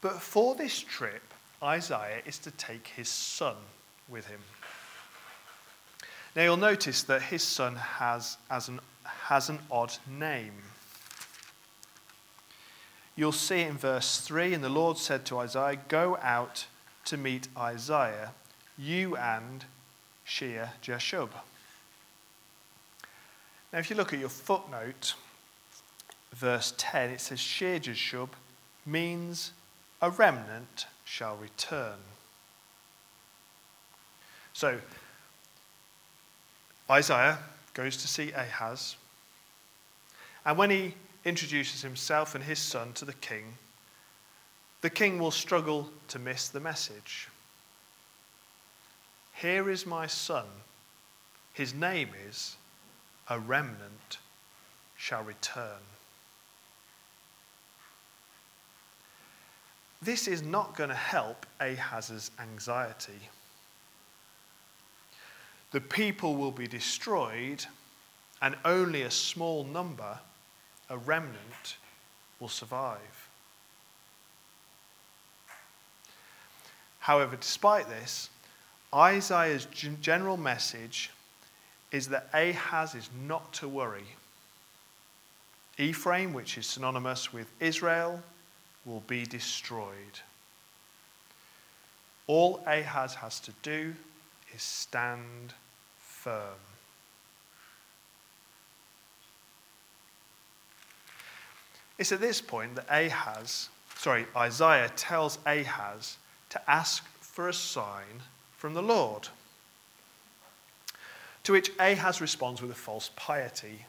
But 0.00 0.20
for 0.20 0.54
this 0.54 0.78
trip, 0.78 1.22
Isaiah 1.62 2.22
is 2.26 2.38
to 2.40 2.50
take 2.52 2.86
his 2.88 3.08
son 3.08 3.56
with 4.08 4.26
him. 4.26 4.40
Now 6.36 6.42
you'll 6.42 6.56
notice 6.56 7.02
that 7.04 7.22
his 7.22 7.42
son 7.42 7.76
has, 7.76 8.36
as 8.50 8.68
an, 8.68 8.80
has 9.04 9.48
an 9.48 9.58
odd 9.70 9.94
name. 10.06 10.52
You'll 13.16 13.32
see 13.32 13.60
in 13.60 13.78
verse 13.78 14.20
3 14.20 14.54
And 14.54 14.64
the 14.64 14.68
Lord 14.68 14.98
said 14.98 15.24
to 15.26 15.38
Isaiah, 15.38 15.78
Go 15.88 16.18
out 16.22 16.66
to 17.06 17.16
meet 17.16 17.48
Isaiah, 17.56 18.32
you 18.78 19.16
and 19.16 19.64
Shear 20.24 20.72
Jashub. 20.82 21.28
Now, 23.72 23.78
if 23.78 23.90
you 23.90 23.96
look 23.96 24.12
at 24.12 24.20
your 24.20 24.28
footnote, 24.28 25.14
verse 26.32 26.72
10, 26.76 27.10
it 27.10 27.20
says 27.20 27.40
Shear 27.40 27.78
Jashub 27.78 28.30
means 28.86 29.52
a 30.00 30.10
remnant 30.10 30.86
shall 31.04 31.36
return. 31.36 31.98
So, 34.52 34.78
Isaiah 36.90 37.38
goes 37.72 37.96
to 37.96 38.08
see 38.08 38.30
Ahaz, 38.32 38.96
and 40.44 40.58
when 40.58 40.70
he 40.70 40.94
introduces 41.24 41.82
himself 41.82 42.34
and 42.34 42.44
his 42.44 42.58
son 42.58 42.92
to 42.94 43.04
the 43.04 43.14
king, 43.14 43.58
the 44.80 44.90
king 44.90 45.18
will 45.18 45.30
struggle 45.30 45.90
to 46.08 46.18
miss 46.18 46.48
the 46.48 46.60
message. 46.60 47.28
Here 49.34 49.70
is 49.70 49.86
my 49.86 50.06
son. 50.06 50.46
His 51.54 51.72
name 51.72 52.10
is 52.28 52.56
A 53.28 53.38
Remnant 53.38 54.18
Shall 54.96 55.22
Return. 55.22 55.80
This 60.02 60.28
is 60.28 60.42
not 60.42 60.76
going 60.76 60.90
to 60.90 60.94
help 60.94 61.46
Ahaz's 61.60 62.30
anxiety. 62.38 63.30
The 65.72 65.80
people 65.80 66.36
will 66.36 66.50
be 66.50 66.68
destroyed, 66.68 67.64
and 68.42 68.54
only 68.64 69.02
a 69.02 69.10
small 69.10 69.64
number 69.64 70.18
a 70.90 70.96
remnant 70.96 71.76
will 72.40 72.48
survive. 72.48 73.28
However, 77.00 77.36
despite 77.36 77.88
this, 77.88 78.30
Isaiah's 78.94 79.66
general 80.00 80.36
message 80.36 81.10
is 81.92 82.08
that 82.08 82.28
Ahaz 82.32 82.94
is 82.94 83.10
not 83.26 83.52
to 83.54 83.68
worry. 83.68 84.06
Ephraim, 85.78 86.32
which 86.32 86.56
is 86.56 86.66
synonymous 86.66 87.32
with 87.32 87.46
Israel, 87.60 88.22
will 88.84 89.02
be 89.06 89.24
destroyed. 89.24 90.20
All 92.26 92.62
Ahaz 92.66 93.14
has 93.16 93.40
to 93.40 93.52
do 93.62 93.94
is 94.54 94.62
stand 94.62 95.52
firm. 95.98 96.73
It's 101.98 102.12
at 102.12 102.20
this 102.20 102.40
point 102.40 102.74
that 102.76 102.86
Ahaz, 102.90 103.68
sorry, 103.96 104.26
Isaiah 104.36 104.90
tells 104.96 105.38
Ahaz 105.46 106.16
to 106.50 106.70
ask 106.70 107.04
for 107.20 107.48
a 107.48 107.52
sign 107.52 108.22
from 108.56 108.74
the 108.74 108.82
Lord. 108.82 109.28
To 111.44 111.52
which 111.52 111.70
Ahaz 111.78 112.20
responds 112.20 112.62
with 112.62 112.70
a 112.70 112.74
false 112.74 113.10
piety. 113.16 113.84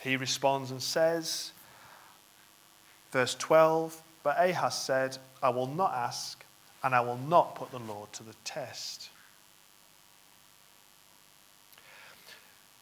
He 0.00 0.16
responds 0.16 0.70
and 0.70 0.82
says, 0.82 1.52
verse 3.10 3.34
12, 3.34 4.00
But 4.22 4.36
Ahaz 4.38 4.78
said, 4.78 5.18
I 5.42 5.48
will 5.48 5.66
not 5.66 5.94
ask, 5.94 6.44
and 6.84 6.94
I 6.94 7.00
will 7.00 7.18
not 7.18 7.54
put 7.54 7.70
the 7.70 7.78
Lord 7.78 8.12
to 8.14 8.22
the 8.22 8.34
test. 8.44 9.08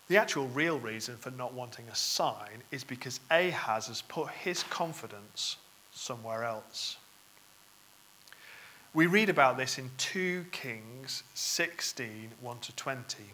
The 0.08 0.18
actual 0.18 0.48
real 0.48 0.78
reason 0.78 1.16
for 1.16 1.30
not 1.30 1.54
wanting 1.54 1.86
a 1.88 1.94
sign 1.94 2.62
is 2.70 2.84
because 2.84 3.20
Ahaz 3.30 3.86
has 3.86 4.02
put 4.02 4.28
his 4.30 4.62
confidence 4.64 5.56
somewhere 5.92 6.44
else. 6.44 6.98
We 8.92 9.06
read 9.06 9.28
about 9.28 9.56
this 9.56 9.78
in 9.78 9.90
2 9.96 10.46
Kings 10.52 11.24
16 11.34 12.30
1 12.40 12.58
to 12.58 12.76
20. 12.76 13.24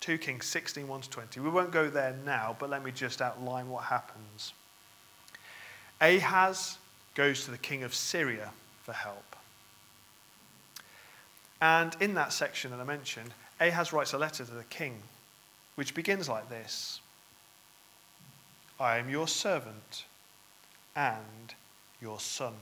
2 0.00 0.18
Kings 0.18 0.46
16 0.46 0.88
1 0.88 1.00
to 1.02 1.10
20. 1.10 1.40
We 1.40 1.50
won't 1.50 1.70
go 1.70 1.90
there 1.90 2.16
now, 2.24 2.56
but 2.58 2.70
let 2.70 2.82
me 2.82 2.90
just 2.90 3.20
outline 3.20 3.68
what 3.68 3.84
happens. 3.84 4.54
Ahaz 6.00 6.78
goes 7.14 7.44
to 7.44 7.50
the 7.50 7.58
king 7.58 7.82
of 7.82 7.94
Syria 7.94 8.50
for 8.82 8.92
help. 8.92 9.36
And 11.60 11.96
in 12.00 12.14
that 12.14 12.32
section 12.32 12.70
that 12.70 12.80
I 12.80 12.84
mentioned, 12.84 13.32
Ahaz 13.60 13.92
writes 13.92 14.12
a 14.12 14.18
letter 14.18 14.44
to 14.44 14.52
the 14.52 14.64
king 14.64 15.00
which 15.76 15.94
begins 15.94 16.28
like 16.28 16.48
this 16.48 17.00
I 18.80 18.98
am 18.98 19.08
your 19.08 19.28
servant 19.28 20.04
and 20.94 21.54
your 22.02 22.20
son. 22.20 22.54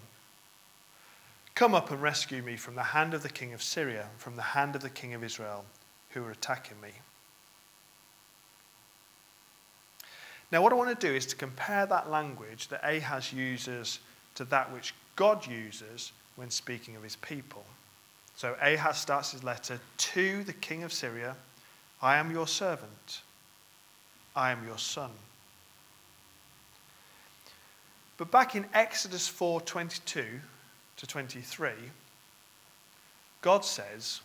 Come 1.55 1.75
up 1.75 1.91
and 1.91 2.03
rescue 2.03 2.43
me 2.43 2.57
from 2.57 2.75
the 2.75 2.83
hand 2.83 3.15
of 3.15 3.23
the 3.23 3.29
king 3.29 3.53
of 3.53 3.63
Syria, 3.63 4.09
from 4.19 4.37
the 4.37 4.43
hand 4.43 4.77
of 4.77 4.83
the 4.83 4.91
king 4.91 5.15
of 5.15 5.25
Israel, 5.25 5.65
who 6.11 6.25
are 6.25 6.33
attacking 6.33 6.81
me. 6.81 6.91
Now, 10.51 10.63
what 10.63 10.73
I 10.73 10.77
want 10.77 10.99
to 10.99 11.07
do 11.07 11.13
is 11.13 11.27
to 11.27 11.37
compare 11.37 11.87
that 11.87 12.11
language 12.11 12.69
that 12.69 12.85
Ahaz 12.85 13.33
uses 13.33 14.01
to 14.35 14.45
that 14.47 14.73
which 14.73 14.95
God 15.17 15.47
uses 15.47 16.13
when 16.37 16.51
speaking 16.51 16.97
of 16.97 17.03
his 17.03 17.17
people. 17.17 17.65
So, 18.37 18.57
Ahaz 18.61 18.99
starts 18.99 19.33
his 19.33 19.45
letter 19.45 19.81
to 19.97 20.45
the 20.45 20.53
king 20.53 20.83
of 20.83 20.93
Syria 20.93 21.37
I 22.05 22.19
am 22.19 22.31
your 22.31 22.47
servant. 22.47 23.23
I 24.37 24.51
am 24.51 24.67
your 24.67 24.77
son. 24.77 25.11
But 28.19 28.31
back 28.31 28.55
in 28.55 28.67
Exodus 28.75 29.27
4:22 29.27 30.43
to 30.99 31.07
23, 31.07 31.73
God 33.41 33.65
says, 33.65 34.21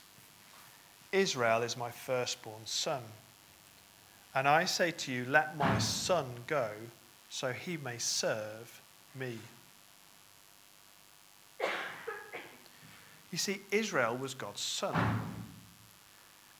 Israel 1.13 1.63
is 1.63 1.77
my 1.77 1.89
firstborn 1.89 2.65
son. 2.65 3.01
And 4.35 4.45
I 4.45 4.65
say 4.65 4.91
to 4.91 5.11
you, 5.13 5.23
let 5.25 5.55
my 5.55 5.79
son 5.79 6.25
go 6.47 6.71
so 7.29 7.53
he 7.53 7.77
may 7.77 7.97
serve 7.97 8.81
me. 9.15 9.39
You 13.31 13.37
see, 13.37 13.61
Israel 13.71 14.17
was 14.17 14.33
God's 14.33 14.61
son 14.61 15.28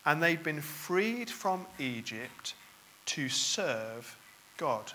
and 0.09 0.23
they'd 0.23 0.41
been 0.41 0.59
freed 0.59 1.29
from 1.29 1.67
Egypt 1.77 2.55
to 3.05 3.29
serve 3.29 4.17
God. 4.57 4.91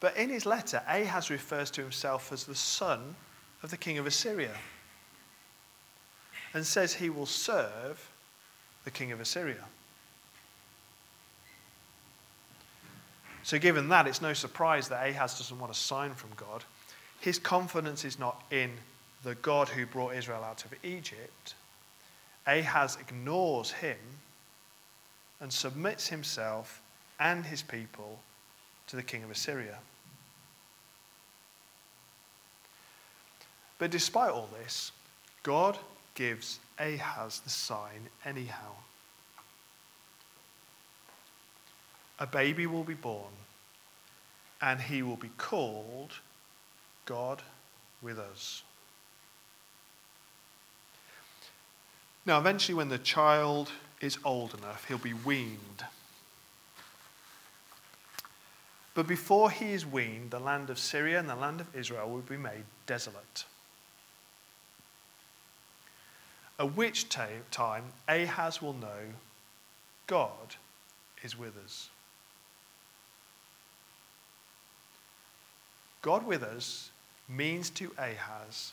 But 0.00 0.16
in 0.16 0.30
his 0.30 0.46
letter, 0.46 0.82
Ahaz 0.88 1.28
refers 1.28 1.70
to 1.72 1.82
himself 1.82 2.32
as 2.32 2.44
the 2.44 2.54
son 2.54 3.16
of 3.62 3.70
the 3.70 3.76
king 3.76 3.98
of 3.98 4.06
Assyria 4.06 4.56
and 6.54 6.64
says 6.64 6.94
he 6.94 7.10
will 7.10 7.26
serve 7.26 8.10
the 8.84 8.90
king 8.90 9.12
of 9.12 9.20
Assyria. 9.20 9.64
So, 13.42 13.58
given 13.58 13.90
that, 13.90 14.06
it's 14.06 14.22
no 14.22 14.32
surprise 14.32 14.88
that 14.88 15.06
Ahaz 15.06 15.36
doesn't 15.36 15.58
want 15.58 15.70
a 15.70 15.74
sign 15.74 16.14
from 16.14 16.30
God. 16.34 16.64
His 17.20 17.38
confidence 17.38 18.06
is 18.06 18.18
not 18.18 18.42
in 18.50 18.70
the 19.22 19.34
God 19.34 19.68
who 19.68 19.84
brought 19.84 20.14
Israel 20.14 20.42
out 20.42 20.64
of 20.64 20.72
Egypt. 20.82 21.54
Ahaz 22.46 22.98
ignores 23.00 23.70
him 23.72 23.96
and 25.40 25.52
submits 25.52 26.08
himself 26.08 26.82
and 27.18 27.44
his 27.44 27.62
people 27.62 28.18
to 28.86 28.96
the 28.96 29.02
king 29.02 29.24
of 29.24 29.30
Assyria. 29.30 29.78
But 33.78 33.90
despite 33.90 34.30
all 34.30 34.48
this, 34.62 34.92
God 35.42 35.78
gives 36.14 36.60
Ahaz 36.78 37.40
the 37.40 37.50
sign 37.50 38.08
anyhow. 38.24 38.72
A 42.20 42.26
baby 42.26 42.66
will 42.66 42.84
be 42.84 42.94
born, 42.94 43.32
and 44.62 44.80
he 44.80 45.02
will 45.02 45.16
be 45.16 45.30
called 45.36 46.12
God 47.06 47.42
with 48.00 48.18
us. 48.18 48.62
Now, 52.26 52.38
eventually, 52.38 52.74
when 52.74 52.88
the 52.88 52.98
child 52.98 53.70
is 54.00 54.18
old 54.24 54.54
enough, 54.54 54.86
he'll 54.86 54.98
be 54.98 55.12
weaned. 55.12 55.84
But 58.94 59.06
before 59.06 59.50
he 59.50 59.72
is 59.72 59.84
weaned, 59.84 60.30
the 60.30 60.38
land 60.38 60.70
of 60.70 60.78
Syria 60.78 61.18
and 61.18 61.28
the 61.28 61.34
land 61.34 61.60
of 61.60 61.74
Israel 61.74 62.08
will 62.08 62.20
be 62.20 62.36
made 62.36 62.64
desolate. 62.86 63.44
At 66.58 66.76
which 66.76 67.08
time 67.08 67.84
Ahaz 68.08 68.62
will 68.62 68.72
know 68.72 69.14
God 70.06 70.56
is 71.22 71.36
with 71.36 71.56
us. 71.64 71.90
God 76.00 76.24
with 76.24 76.42
us 76.42 76.90
means 77.28 77.70
to 77.70 77.90
Ahaz 77.98 78.72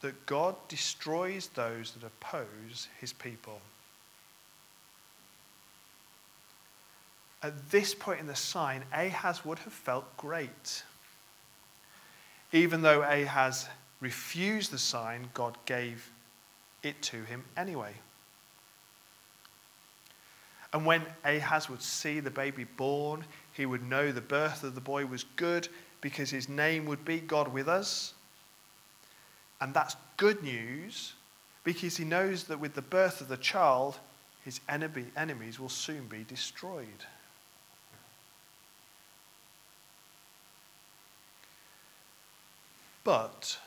that 0.00 0.26
God 0.26 0.54
destroys 0.68 1.48
those 1.48 1.92
that 1.92 2.06
oppose 2.06 2.88
his 3.00 3.12
people. 3.12 3.60
At 7.42 7.70
this 7.70 7.94
point 7.94 8.20
in 8.20 8.26
the 8.26 8.36
sign, 8.36 8.84
Ahaz 8.92 9.44
would 9.44 9.58
have 9.60 9.72
felt 9.72 10.16
great. 10.16 10.82
Even 12.52 12.82
though 12.82 13.02
Ahaz 13.02 13.68
refused 14.00 14.70
the 14.70 14.78
sign, 14.78 15.28
God 15.34 15.56
gave 15.64 16.10
it 16.82 17.00
to 17.02 17.22
him 17.24 17.44
anyway. 17.56 17.92
And 20.72 20.86
when 20.86 21.04
Ahaz 21.24 21.68
would 21.68 21.82
see 21.82 22.20
the 22.20 22.30
baby 22.30 22.64
born, 22.64 23.24
he 23.52 23.66
would 23.66 23.82
know 23.82 24.12
the 24.12 24.20
birth 24.20 24.62
of 24.62 24.74
the 24.74 24.80
boy 24.80 25.04
was 25.06 25.24
good 25.36 25.68
because 26.00 26.30
his 26.30 26.48
name 26.48 26.86
would 26.86 27.04
be 27.04 27.20
God 27.20 27.48
with 27.48 27.68
us. 27.68 28.14
And 29.60 29.74
that's 29.74 29.96
good 30.16 30.42
news 30.42 31.14
because 31.64 31.96
he 31.96 32.04
knows 32.04 32.44
that 32.44 32.60
with 32.60 32.74
the 32.74 32.82
birth 32.82 33.20
of 33.20 33.28
the 33.28 33.36
child, 33.36 33.98
his 34.44 34.60
enemy, 34.68 35.06
enemies 35.16 35.60
will 35.60 35.68
soon 35.68 36.06
be 36.06 36.24
destroyed. 36.24 37.04
But 43.04 43.58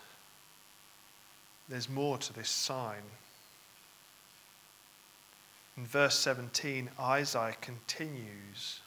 there's 1.69 1.89
more 1.89 2.17
to 2.19 2.34
this 2.34 2.49
sign. 2.49 3.01
In 5.75 5.86
verse 5.86 6.17
17, 6.19 6.89
Isaiah 6.99 7.56
continues. 7.60 8.79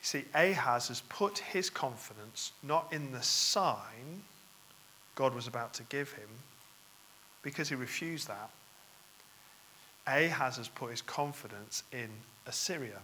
You 0.00 0.06
see, 0.06 0.24
Ahaz 0.34 0.88
has 0.88 1.02
put 1.02 1.38
his 1.38 1.70
confidence 1.70 2.52
not 2.62 2.92
in 2.92 3.12
the 3.12 3.22
sign 3.22 4.22
God 5.20 5.34
was 5.34 5.46
about 5.46 5.74
to 5.74 5.82
give 5.84 6.12
him, 6.12 6.28
because 7.42 7.68
he 7.68 7.74
refused 7.74 8.28
that. 8.28 8.48
Ahaz 10.06 10.56
has 10.56 10.66
put 10.66 10.90
his 10.90 11.02
confidence 11.02 11.82
in 11.92 12.08
Assyria. 12.46 13.00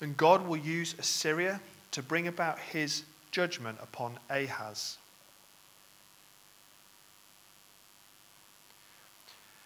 And 0.00 0.16
God 0.16 0.46
will 0.46 0.56
use 0.56 0.94
Assyria 1.00 1.60
to 1.90 2.00
bring 2.00 2.28
about 2.28 2.60
his 2.60 3.02
judgment 3.32 3.78
upon 3.82 4.20
Ahaz. 4.30 4.98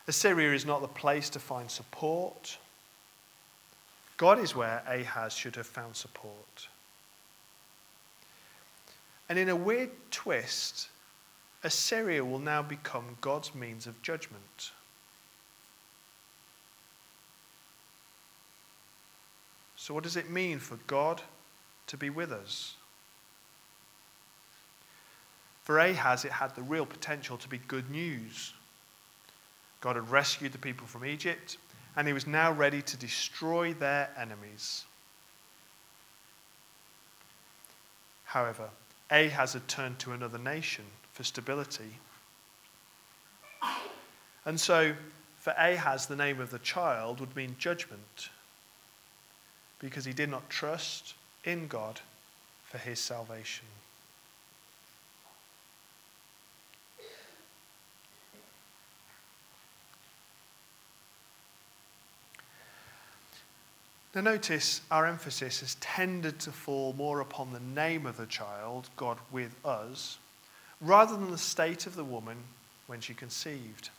Assyria 0.06 0.54
is 0.54 0.64
not 0.64 0.80
the 0.80 0.88
place 0.88 1.28
to 1.28 1.38
find 1.38 1.70
support. 1.70 2.56
God 4.18 4.40
is 4.40 4.54
where 4.54 4.82
Ahaz 4.86 5.32
should 5.32 5.56
have 5.56 5.66
found 5.66 5.96
support. 5.96 6.68
And 9.28 9.38
in 9.38 9.48
a 9.48 9.56
weird 9.56 9.90
twist, 10.10 10.88
Assyria 11.62 12.24
will 12.24 12.40
now 12.40 12.60
become 12.60 13.16
God's 13.20 13.54
means 13.54 13.86
of 13.86 14.00
judgment. 14.02 14.72
So, 19.76 19.94
what 19.94 20.02
does 20.02 20.16
it 20.16 20.28
mean 20.28 20.58
for 20.58 20.76
God 20.88 21.22
to 21.86 21.96
be 21.96 22.10
with 22.10 22.32
us? 22.32 22.74
For 25.62 25.78
Ahaz, 25.78 26.24
it 26.24 26.32
had 26.32 26.54
the 26.56 26.62
real 26.62 26.86
potential 26.86 27.36
to 27.36 27.48
be 27.48 27.58
good 27.68 27.90
news. 27.90 28.52
God 29.80 29.94
had 29.94 30.10
rescued 30.10 30.52
the 30.52 30.58
people 30.58 30.86
from 30.86 31.04
Egypt, 31.04 31.58
and 31.96 32.06
he 32.06 32.12
was 32.12 32.26
now 32.26 32.52
ready 32.52 32.82
to 32.82 32.96
destroy 32.96 33.72
their 33.74 34.10
enemies. 34.16 34.84
However, 38.24 38.68
Ahaz 39.10 39.54
had 39.54 39.66
turned 39.68 39.98
to 40.00 40.12
another 40.12 40.38
nation 40.38 40.84
for 41.12 41.24
stability. 41.24 41.98
And 44.44 44.60
so, 44.60 44.94
for 45.36 45.54
Ahaz, 45.58 46.06
the 46.06 46.16
name 46.16 46.40
of 46.40 46.50
the 46.50 46.58
child 46.58 47.20
would 47.20 47.34
mean 47.34 47.56
judgment 47.58 48.28
because 49.78 50.04
he 50.04 50.12
did 50.12 50.28
not 50.28 50.50
trust 50.50 51.14
in 51.44 51.68
God 51.68 52.00
for 52.64 52.78
his 52.78 53.00
salvation. 53.00 53.66
Now, 64.18 64.32
notice 64.32 64.80
our 64.90 65.06
emphasis 65.06 65.60
has 65.60 65.76
tended 65.76 66.40
to 66.40 66.50
fall 66.50 66.92
more 66.94 67.20
upon 67.20 67.52
the 67.52 67.60
name 67.60 68.04
of 68.04 68.16
the 68.16 68.26
child, 68.26 68.90
God 68.96 69.16
with 69.30 69.54
us, 69.64 70.18
rather 70.80 71.16
than 71.16 71.30
the 71.30 71.38
state 71.38 71.86
of 71.86 71.94
the 71.94 72.02
woman 72.02 72.38
when 72.88 73.00
she 73.00 73.14
conceived. 73.14 73.90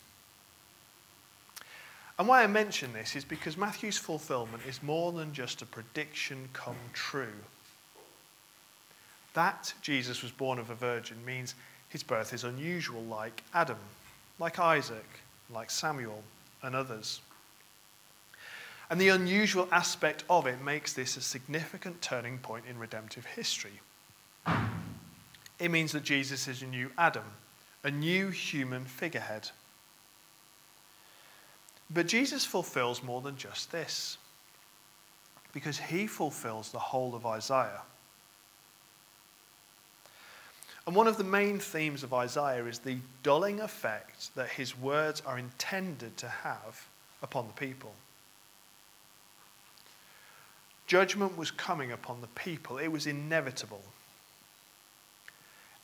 And 2.18 2.28
why 2.28 2.42
I 2.42 2.48
mention 2.48 2.92
this 2.92 3.16
is 3.16 3.24
because 3.24 3.56
Matthew's 3.56 3.96
fulfillment 3.96 4.62
is 4.68 4.82
more 4.82 5.10
than 5.10 5.32
just 5.32 5.62
a 5.62 5.66
prediction 5.66 6.50
come 6.52 6.76
true. 6.92 7.40
That 9.32 9.72
Jesus 9.80 10.22
was 10.22 10.32
born 10.32 10.58
of 10.58 10.68
a 10.68 10.74
virgin 10.74 11.16
means 11.24 11.54
his 11.88 12.02
birth 12.02 12.34
is 12.34 12.44
unusual, 12.44 13.04
like 13.04 13.42
Adam, 13.54 13.78
like 14.38 14.58
Isaac, 14.58 15.08
like 15.48 15.70
Samuel, 15.70 16.22
and 16.62 16.76
others. 16.76 17.22
And 18.90 19.00
the 19.00 19.08
unusual 19.08 19.68
aspect 19.70 20.24
of 20.28 20.48
it 20.48 20.60
makes 20.60 20.92
this 20.92 21.16
a 21.16 21.20
significant 21.20 22.02
turning 22.02 22.38
point 22.38 22.64
in 22.68 22.76
redemptive 22.76 23.24
history. 23.24 23.80
It 25.60 25.70
means 25.70 25.92
that 25.92 26.02
Jesus 26.02 26.48
is 26.48 26.62
a 26.62 26.66
new 26.66 26.90
Adam, 26.98 27.24
a 27.84 27.90
new 27.90 28.30
human 28.30 28.84
figurehead. 28.84 29.50
But 31.88 32.08
Jesus 32.08 32.44
fulfills 32.44 33.02
more 33.02 33.20
than 33.20 33.36
just 33.36 33.70
this, 33.70 34.18
because 35.52 35.78
he 35.78 36.06
fulfills 36.08 36.72
the 36.72 36.78
whole 36.78 37.14
of 37.14 37.26
Isaiah. 37.26 37.82
And 40.86 40.96
one 40.96 41.06
of 41.06 41.16
the 41.16 41.24
main 41.24 41.60
themes 41.60 42.02
of 42.02 42.12
Isaiah 42.12 42.64
is 42.64 42.80
the 42.80 42.98
dulling 43.22 43.60
effect 43.60 44.34
that 44.34 44.48
his 44.48 44.76
words 44.76 45.22
are 45.24 45.38
intended 45.38 46.16
to 46.16 46.28
have 46.28 46.88
upon 47.22 47.46
the 47.46 47.52
people. 47.52 47.94
Judgment 50.90 51.38
was 51.38 51.52
coming 51.52 51.92
upon 51.92 52.20
the 52.20 52.26
people, 52.26 52.78
it 52.78 52.88
was 52.88 53.06
inevitable. 53.06 53.84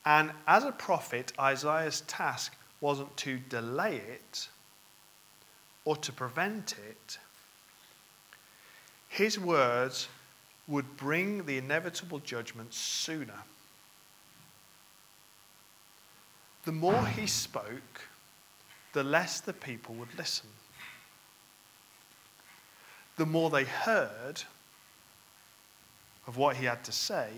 And 0.04 0.32
as 0.48 0.64
a 0.64 0.72
prophet, 0.72 1.32
Isaiah's 1.38 2.00
task 2.08 2.56
wasn't 2.80 3.16
to 3.18 3.38
delay 3.38 3.98
it 3.98 4.48
or 5.84 5.94
to 5.94 6.12
prevent 6.12 6.74
it. 6.88 7.18
his 9.08 9.38
words 9.38 10.08
would 10.66 10.96
bring 10.96 11.46
the 11.46 11.56
inevitable 11.56 12.18
judgment 12.18 12.74
sooner. 12.74 13.44
The 16.64 16.72
more 16.72 17.06
he 17.06 17.28
spoke, 17.28 18.08
the 18.92 19.04
less 19.04 19.38
the 19.38 19.52
people 19.52 19.94
would 19.94 20.18
listen. 20.18 20.48
The 23.16 23.26
more 23.26 23.50
they 23.50 23.62
heard 23.62 24.42
of 26.26 26.36
what 26.36 26.56
he 26.56 26.64
had 26.64 26.82
to 26.84 26.92
say, 26.92 27.28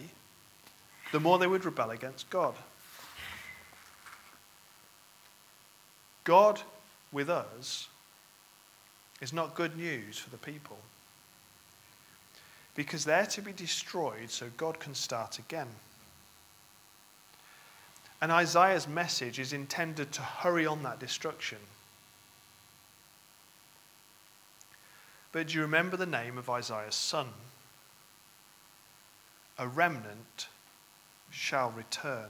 the 1.13 1.21
more 1.21 1.39
they 1.39 1.47
would 1.47 1.65
rebel 1.65 1.91
against 1.91 2.29
God. 2.31 2.55
God 6.25 6.61
with 7.13 7.31
us 7.31 7.89
is 9.21 9.33
not 9.33 9.55
good 9.55 9.77
news 9.77 10.19
for 10.19 10.31
the 10.31 10.37
people 10.37 10.79
because 12.75 13.05
they're 13.05 13.27
to 13.27 13.43
be 13.43 13.53
destroyed 13.53 14.31
so 14.31 14.47
God 14.57 14.79
can 14.79 14.95
start 14.95 15.39
again. 15.39 15.67
And 18.21 18.31
Isaiah's 18.31 18.87
message 18.87 19.39
is 19.39 19.53
intended 19.53 20.13
to 20.13 20.23
hurry 20.23 20.67
on 20.67 20.83
that 20.83 21.01
destruction. 21.01 21.59
But 25.33 25.49
do 25.49 25.55
you 25.55 25.63
remember 25.63 25.97
the 25.97 26.07
name 26.07 26.39
of 26.39 26.49
Isaiah's 26.49 26.95
son? 26.95 27.27
A 29.59 29.67
remnant 29.67 30.49
shall 31.31 31.71
return. 31.71 32.29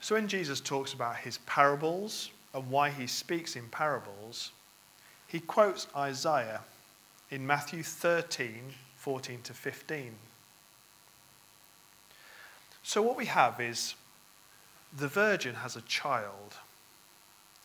So 0.00 0.14
when 0.14 0.28
Jesus 0.28 0.60
talks 0.60 0.92
about 0.92 1.16
his 1.16 1.38
parables 1.46 2.30
and 2.54 2.70
why 2.70 2.90
he 2.90 3.06
speaks 3.06 3.56
in 3.56 3.66
parables, 3.70 4.52
he 5.26 5.40
quotes 5.40 5.88
Isaiah 5.96 6.60
in 7.30 7.46
Matthew 7.46 7.82
13 7.82 8.74
14 8.96 9.40
to 9.42 9.54
15. 9.54 10.12
So 12.82 13.02
what 13.02 13.16
we 13.16 13.26
have 13.26 13.60
is 13.60 13.94
the 14.96 15.08
virgin 15.08 15.54
has 15.56 15.76
a 15.76 15.80
child, 15.82 16.54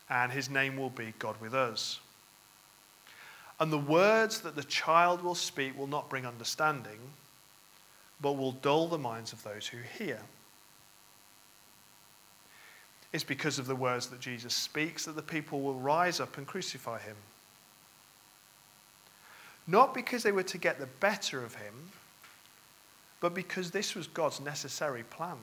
and 0.10 0.32
his 0.32 0.50
name 0.50 0.78
will 0.78 0.90
be 0.90 1.14
God 1.18 1.36
with 1.42 1.54
us. 1.54 2.00
And 3.62 3.72
the 3.72 3.78
words 3.78 4.42
that 4.42 4.56
the 4.56 4.64
child 4.64 5.22
will 5.22 5.36
speak 5.36 5.78
will 5.78 5.86
not 5.86 6.10
bring 6.10 6.26
understanding, 6.26 6.98
but 8.20 8.34
will 8.34 8.54
dull 8.54 8.88
the 8.88 8.98
minds 8.98 9.34
of 9.34 9.44
those 9.44 9.68
who 9.68 9.78
hear. 10.00 10.20
It's 13.14 13.24
because 13.24 13.60
of 13.60 13.68
the 13.68 13.76
words 13.76 14.08
that 14.08 14.20
Jesus 14.20 14.56
speaks 14.56 15.06
that 15.06 15.16
the 15.16 15.22
people 15.22 15.62
will 15.62 15.76
rise 15.76 16.20
up 16.20 16.40
and 16.40 16.48
crucify 16.48 16.98
him. 17.02 17.16
Not 19.68 19.94
because 19.94 20.24
they 20.24 20.32
were 20.32 20.42
to 20.42 20.58
get 20.58 20.80
the 20.80 20.88
better 21.00 21.44
of 21.44 21.54
him, 21.54 21.92
but 23.20 23.36
because 23.36 23.70
this 23.70 23.94
was 23.94 24.08
God's 24.08 24.42
necessary 24.42 25.04
plan. 25.04 25.38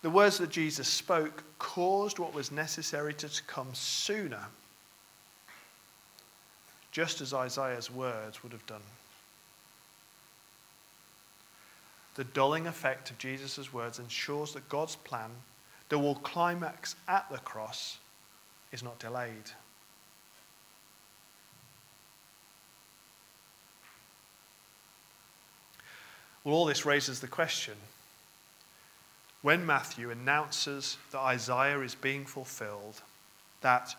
The 0.00 0.08
words 0.08 0.38
that 0.38 0.48
Jesus 0.48 0.88
spoke 0.88 1.44
caused 1.58 2.18
what 2.18 2.32
was 2.32 2.50
necessary 2.50 3.12
to 3.12 3.28
come 3.46 3.74
sooner, 3.74 4.46
just 6.92 7.20
as 7.20 7.34
Isaiah's 7.34 7.90
words 7.90 8.42
would 8.42 8.52
have 8.52 8.66
done. 8.66 8.82
The 12.14 12.24
dulling 12.24 12.66
effect 12.66 13.10
of 13.10 13.18
Jesus' 13.18 13.72
words 13.72 13.98
ensures 13.98 14.52
that 14.52 14.68
God's 14.68 14.96
plan, 14.96 15.30
that 15.88 15.98
will 15.98 16.16
climax 16.16 16.94
at 17.08 17.28
the 17.30 17.38
cross, 17.38 17.98
is 18.70 18.82
not 18.82 18.98
delayed. 18.98 19.50
Well, 26.44 26.54
all 26.54 26.66
this 26.66 26.84
raises 26.84 27.20
the 27.20 27.28
question 27.28 27.74
when 29.42 29.64
Matthew 29.66 30.10
announces 30.10 30.98
that 31.10 31.18
Isaiah 31.18 31.80
is 31.80 31.94
being 31.94 32.24
fulfilled, 32.24 33.00
that 33.60 33.94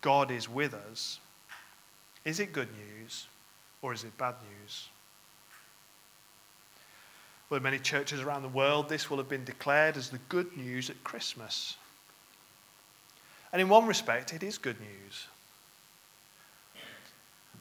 God 0.00 0.30
is 0.30 0.48
with 0.48 0.74
us, 0.74 1.20
is 2.28 2.40
it 2.40 2.52
good 2.52 2.68
news 2.76 3.26
or 3.80 3.94
is 3.94 4.04
it 4.04 4.16
bad 4.18 4.34
news? 4.60 4.88
Well, 7.48 7.56
in 7.56 7.62
many 7.62 7.78
churches 7.78 8.20
around 8.20 8.42
the 8.42 8.48
world, 8.48 8.90
this 8.90 9.08
will 9.08 9.16
have 9.16 9.30
been 9.30 9.44
declared 9.44 9.96
as 9.96 10.10
the 10.10 10.18
good 10.28 10.54
news 10.54 10.90
at 10.90 11.02
Christmas. 11.02 11.76
And 13.50 13.62
in 13.62 13.70
one 13.70 13.86
respect, 13.86 14.34
it 14.34 14.42
is 14.42 14.58
good 14.58 14.78
news. 14.78 15.26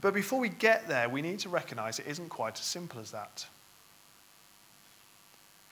But 0.01 0.13
before 0.13 0.39
we 0.39 0.49
get 0.49 0.89
there, 0.89 1.07
we 1.07 1.21
need 1.21 1.39
to 1.39 1.49
recognize 1.49 1.99
it 1.99 2.07
isn't 2.07 2.27
quite 2.27 2.59
as 2.59 2.65
simple 2.65 2.99
as 2.99 3.11
that. 3.11 3.47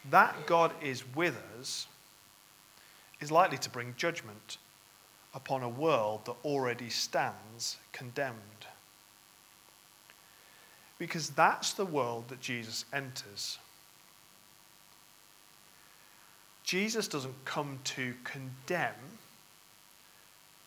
That 0.10 0.46
God 0.46 0.72
is 0.82 1.04
with 1.16 1.36
us 1.60 1.88
is 3.20 3.30
likely 3.30 3.58
to 3.58 3.70
bring 3.70 3.94
judgment 3.98 4.58
upon 5.34 5.64
a 5.64 5.70
world 5.70 6.24
that 6.26 6.36
already 6.46 6.90
stands 6.90 7.76
condemned. 7.92 8.66
Because 10.98 11.30
that's 11.30 11.74
the 11.74 11.86
world 11.86 12.30
that 12.30 12.42
Jesus 12.42 12.86
enters. 12.94 13.58
Jesus 16.64 17.08
doesn't 17.08 17.46
come 17.46 17.80
to 17.84 18.14
condemn 18.24 18.94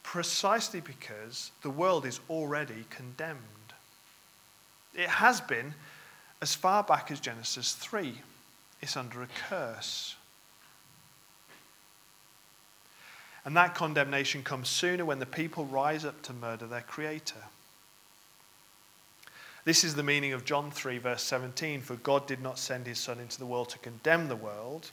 precisely 0.02 0.80
because 0.80 1.50
the 1.62 1.70
world 1.70 2.06
is 2.06 2.20
already 2.30 2.86
condemned. 2.88 3.38
It 4.94 5.08
has 5.08 5.40
been 5.40 5.74
as 6.40 6.54
far 6.54 6.82
back 6.82 7.10
as 7.10 7.20
Genesis 7.20 7.74
3. 7.74 8.14
It's 8.80 8.96
under 8.96 9.22
a 9.22 9.28
curse. 9.48 10.16
And 13.44 13.56
that 13.56 13.74
condemnation 13.74 14.42
comes 14.42 14.68
sooner 14.68 15.04
when 15.04 15.18
the 15.18 15.26
people 15.26 15.64
rise 15.66 16.04
up 16.04 16.22
to 16.22 16.32
murder 16.32 16.66
their 16.66 16.82
Creator. 16.82 17.42
This 19.68 19.84
is 19.84 19.94
the 19.94 20.02
meaning 20.02 20.32
of 20.32 20.46
John 20.46 20.70
3, 20.70 20.96
verse 20.96 21.22
17 21.24 21.82
For 21.82 21.96
God 21.96 22.26
did 22.26 22.40
not 22.40 22.58
send 22.58 22.86
his 22.86 22.98
Son 22.98 23.20
into 23.20 23.38
the 23.38 23.44
world 23.44 23.68
to 23.68 23.78
condemn 23.78 24.26
the 24.26 24.34
world 24.34 24.90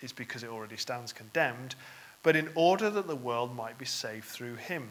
is 0.00 0.10
because 0.10 0.42
it 0.42 0.48
already 0.48 0.78
stands 0.78 1.12
condemned, 1.12 1.74
but 2.22 2.34
in 2.34 2.48
order 2.54 2.88
that 2.88 3.06
the 3.06 3.14
world 3.14 3.54
might 3.54 3.76
be 3.76 3.84
saved 3.84 4.24
through 4.24 4.54
him. 4.54 4.88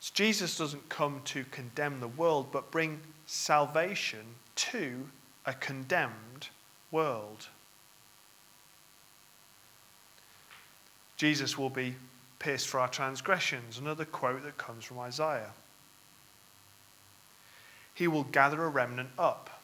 So 0.00 0.12
Jesus 0.14 0.56
doesn't 0.56 0.88
come 0.88 1.20
to 1.26 1.44
condemn 1.50 2.00
the 2.00 2.08
world, 2.08 2.46
but 2.50 2.70
bring 2.70 3.02
salvation 3.26 4.24
to 4.56 5.06
a 5.44 5.52
condemned 5.52 6.48
world. 6.90 7.48
Jesus 11.18 11.58
will 11.58 11.68
be 11.68 11.96
pierced 12.44 12.68
for 12.68 12.78
our 12.78 12.88
transgressions, 12.88 13.78
another 13.78 14.04
quote 14.04 14.44
that 14.44 14.58
comes 14.58 14.84
from 14.84 14.98
Isaiah. 14.98 15.52
He 17.94 18.06
will 18.06 18.24
gather 18.24 18.62
a 18.62 18.68
remnant 18.68 19.08
up 19.18 19.62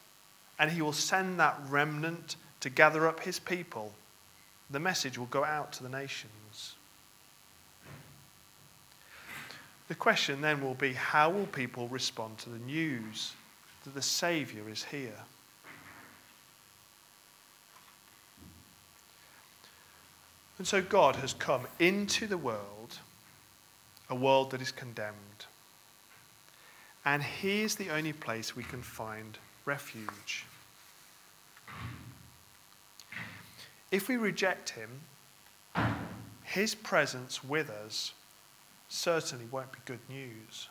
and 0.57 0.71
he 0.71 0.81
will 0.81 0.91
send 0.91 1.39
that 1.39 1.59
remnant 1.69 2.37
to 2.61 2.71
gather 2.71 3.07
up 3.07 3.19
his 3.19 3.37
people. 3.37 3.93
The 4.71 4.79
message 4.79 5.19
will 5.19 5.27
go 5.27 5.43
out 5.43 5.73
to 5.73 5.83
the 5.83 5.89
nations. 5.89 6.73
The 9.87 9.95
question 9.95 10.41
then 10.41 10.59
will 10.59 10.73
be 10.73 10.93
how 10.93 11.29
will 11.29 11.47
people 11.47 11.87
respond 11.87 12.39
to 12.39 12.49
the 12.49 12.65
news 12.65 13.33
that 13.83 13.93
the 13.93 14.01
Saviour 14.01 14.67
is 14.69 14.85
here? 14.85 15.19
And 20.61 20.67
so 20.67 20.79
God 20.79 21.15
has 21.15 21.33
come 21.33 21.65
into 21.79 22.27
the 22.27 22.37
world, 22.37 22.99
a 24.11 24.13
world 24.13 24.51
that 24.51 24.61
is 24.61 24.71
condemned. 24.71 25.15
And 27.03 27.23
He 27.23 27.63
is 27.63 27.77
the 27.77 27.89
only 27.89 28.13
place 28.13 28.55
we 28.55 28.61
can 28.61 28.83
find 28.83 29.39
refuge. 29.65 30.45
If 33.89 34.07
we 34.07 34.17
reject 34.17 34.69
him, 34.69 35.01
his 36.43 36.75
presence 36.75 37.43
with 37.43 37.71
us 37.71 38.13
certainly 38.87 39.45
won't 39.49 39.71
be 39.71 39.79
good 39.85 40.07
news. 40.07 40.69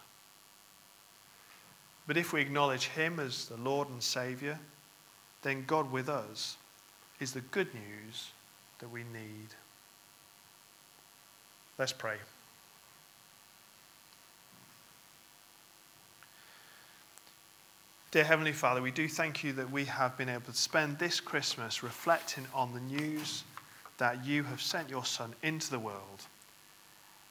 But 2.07 2.16
if 2.16 2.33
we 2.33 2.40
acknowledge 2.40 2.87
him 2.87 3.18
as 3.18 3.46
the 3.46 3.57
Lord 3.57 3.88
and 3.88 4.00
Saviour, 4.00 4.61
then 5.42 5.64
God 5.66 5.90
with 5.90 6.09
us 6.09 6.59
is 7.18 7.33
the 7.33 7.40
good 7.40 7.74
news 7.74 8.31
that 8.79 8.88
we 8.88 9.00
need. 9.00 9.48
Let's 11.81 11.95
pray. 11.95 12.16
Dear 18.11 18.25
Heavenly 18.25 18.53
Father, 18.53 18.83
we 18.83 18.90
do 18.90 19.09
thank 19.09 19.43
you 19.43 19.55
that 19.55 19.73
we 19.73 19.87
have 19.87 20.19
been 20.19 20.29
able 20.29 20.43
to 20.43 20.53
spend 20.53 20.99
this 20.99 21.21
Christmas 21.21 21.83
reflecting 21.83 22.45
on 22.53 22.75
the 22.75 22.81
news 22.81 23.45
that 23.97 24.27
you 24.27 24.43
have 24.43 24.61
sent 24.61 24.90
your 24.90 25.07
Son 25.07 25.33
into 25.43 25.71
the 25.71 25.79
world 25.79 26.27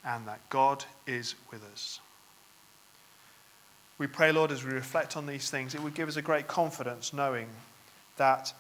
and 0.04 0.28
that 0.28 0.40
God 0.50 0.84
is 1.06 1.36
with 1.52 1.64
us. 1.72 2.00
We 4.00 4.08
pray, 4.08 4.32
Lord, 4.32 4.52
as 4.52 4.64
we 4.64 4.72
reflect 4.72 5.16
on 5.16 5.28
these 5.28 5.52
things, 5.52 5.76
it 5.76 5.84
would 5.84 5.94
give 5.94 6.10
us 6.10 6.18
a 6.18 6.24
great 6.24 6.48
confidence 6.48 7.14
knowing 7.14 7.50
that 8.18 8.52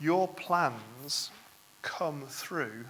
your 0.00 0.26
plans 0.26 1.30
come 1.82 2.24
through 2.26 2.86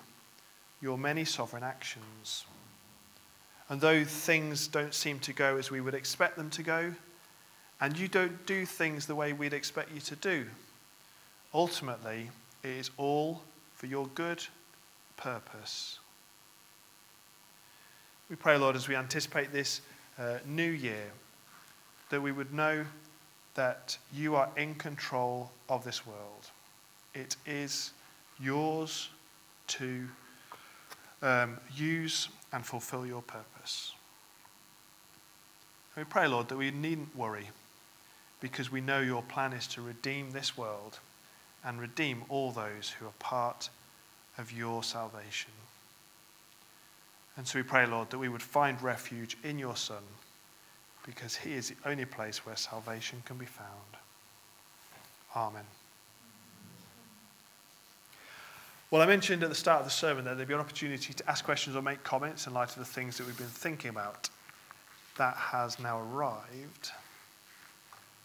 your 0.80 0.98
many 0.98 1.24
sovereign 1.24 1.64
actions. 1.64 2.44
And 3.68 3.80
though 3.80 4.04
things 4.04 4.66
don't 4.68 4.94
seem 4.94 5.18
to 5.20 5.32
go 5.32 5.56
as 5.56 5.70
we 5.70 5.80
would 5.80 5.94
expect 5.94 6.36
them 6.36 6.50
to 6.50 6.62
go, 6.62 6.94
and 7.80 7.98
you 7.98 8.08
don't 8.08 8.46
do 8.46 8.64
things 8.64 9.06
the 9.06 9.14
way 9.14 9.32
we'd 9.32 9.52
expect 9.52 9.92
you 9.92 10.00
to 10.00 10.16
do, 10.16 10.46
ultimately, 11.52 12.30
it 12.62 12.70
is 12.70 12.90
all 12.96 13.42
for 13.74 13.86
your 13.86 14.06
good 14.14 14.44
purpose. 15.16 15.98
We 18.30 18.36
pray, 18.36 18.56
Lord, 18.56 18.76
as 18.76 18.88
we 18.88 18.96
anticipate 18.96 19.52
this 19.52 19.80
uh, 20.18 20.38
new 20.46 20.70
year, 20.70 21.10
that 22.10 22.20
we 22.20 22.32
would 22.32 22.52
know 22.52 22.84
that 23.54 23.98
you 24.14 24.34
are 24.34 24.48
in 24.56 24.74
control 24.74 25.50
of 25.68 25.84
this 25.84 26.06
world. 26.06 26.50
It 27.14 27.36
is 27.46 27.92
yours 28.40 29.08
to 29.68 30.08
um, 31.22 31.58
use 31.74 32.28
and 32.52 32.64
fulfill 32.64 33.06
your 33.06 33.22
purpose. 33.22 33.92
we 35.96 36.04
pray, 36.04 36.28
Lord, 36.28 36.48
that 36.48 36.56
we 36.56 36.70
needn't 36.70 37.16
worry 37.16 37.48
because 38.40 38.70
we 38.70 38.80
know 38.80 39.00
your 39.00 39.22
plan 39.22 39.52
is 39.52 39.66
to 39.68 39.82
redeem 39.82 40.30
this 40.30 40.56
world 40.56 40.98
and 41.64 41.80
redeem 41.80 42.22
all 42.28 42.52
those 42.52 42.90
who 42.90 43.06
are 43.06 43.12
part 43.18 43.68
of 44.38 44.52
your 44.52 44.84
salvation. 44.84 45.50
And 47.36 47.46
so 47.46 47.58
we 47.58 47.62
pray, 47.62 47.86
Lord, 47.86 48.10
that 48.10 48.18
we 48.18 48.28
would 48.28 48.42
find 48.42 48.80
refuge 48.80 49.36
in 49.42 49.58
your 49.58 49.76
Son 49.76 50.02
because 51.04 51.36
he 51.36 51.52
is 51.54 51.70
the 51.70 51.88
only 51.88 52.04
place 52.04 52.44
where 52.44 52.56
salvation 52.56 53.22
can 53.24 53.38
be 53.38 53.46
found. 53.46 53.68
Amen. 55.34 55.64
Well, 58.90 59.02
I 59.02 59.06
mentioned 59.06 59.42
at 59.42 59.50
the 59.50 59.54
start 59.54 59.80
of 59.80 59.84
the 59.84 59.90
sermon 59.90 60.24
that 60.24 60.36
there'd 60.36 60.48
be 60.48 60.54
an 60.54 60.60
opportunity 60.60 61.12
to 61.12 61.30
ask 61.30 61.44
questions 61.44 61.76
or 61.76 61.82
make 61.82 62.02
comments 62.04 62.46
in 62.46 62.54
light 62.54 62.70
of 62.70 62.76
the 62.76 62.86
things 62.86 63.18
that 63.18 63.26
we've 63.26 63.36
been 63.36 63.46
thinking 63.46 63.90
about. 63.90 64.30
That 65.18 65.34
has 65.34 65.78
now 65.78 66.00
arrived. 66.00 66.90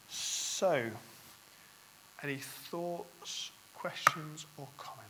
So, 0.07 0.85
any 2.23 2.37
thoughts, 2.37 3.51
questions, 3.73 4.45
or 4.57 4.69
comments? 4.77 5.02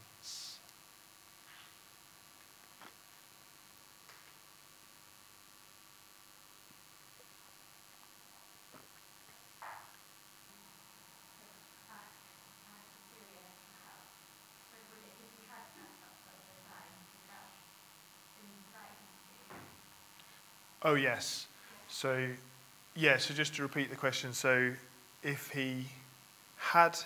Oh, 20.84 20.96
yes. 20.96 21.48
So, 21.90 22.28
yeah, 22.96 23.18
so 23.18 23.34
just 23.34 23.56
to 23.56 23.62
repeat 23.62 23.90
the 23.90 23.96
question 23.96 24.34
so 24.34 24.72
if 25.24 25.50
he 25.52 25.86
had 26.58 26.98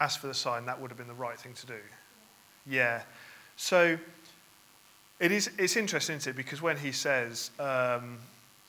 asked 0.00 0.20
for 0.20 0.28
the 0.28 0.34
sign, 0.34 0.66
that 0.66 0.80
would 0.80 0.90
have 0.90 0.98
been 0.98 1.08
the 1.08 1.14
right 1.14 1.38
thing 1.38 1.52
to 1.54 1.66
do. 1.66 1.80
Yeah. 2.66 3.02
So 3.56 3.98
it 5.20 5.32
is, 5.32 5.50
it's 5.58 5.76
interesting, 5.76 6.16
isn't 6.16 6.30
it? 6.30 6.36
Because 6.36 6.62
when 6.62 6.76
he 6.76 6.92
says, 6.92 7.50
um, 7.58 8.18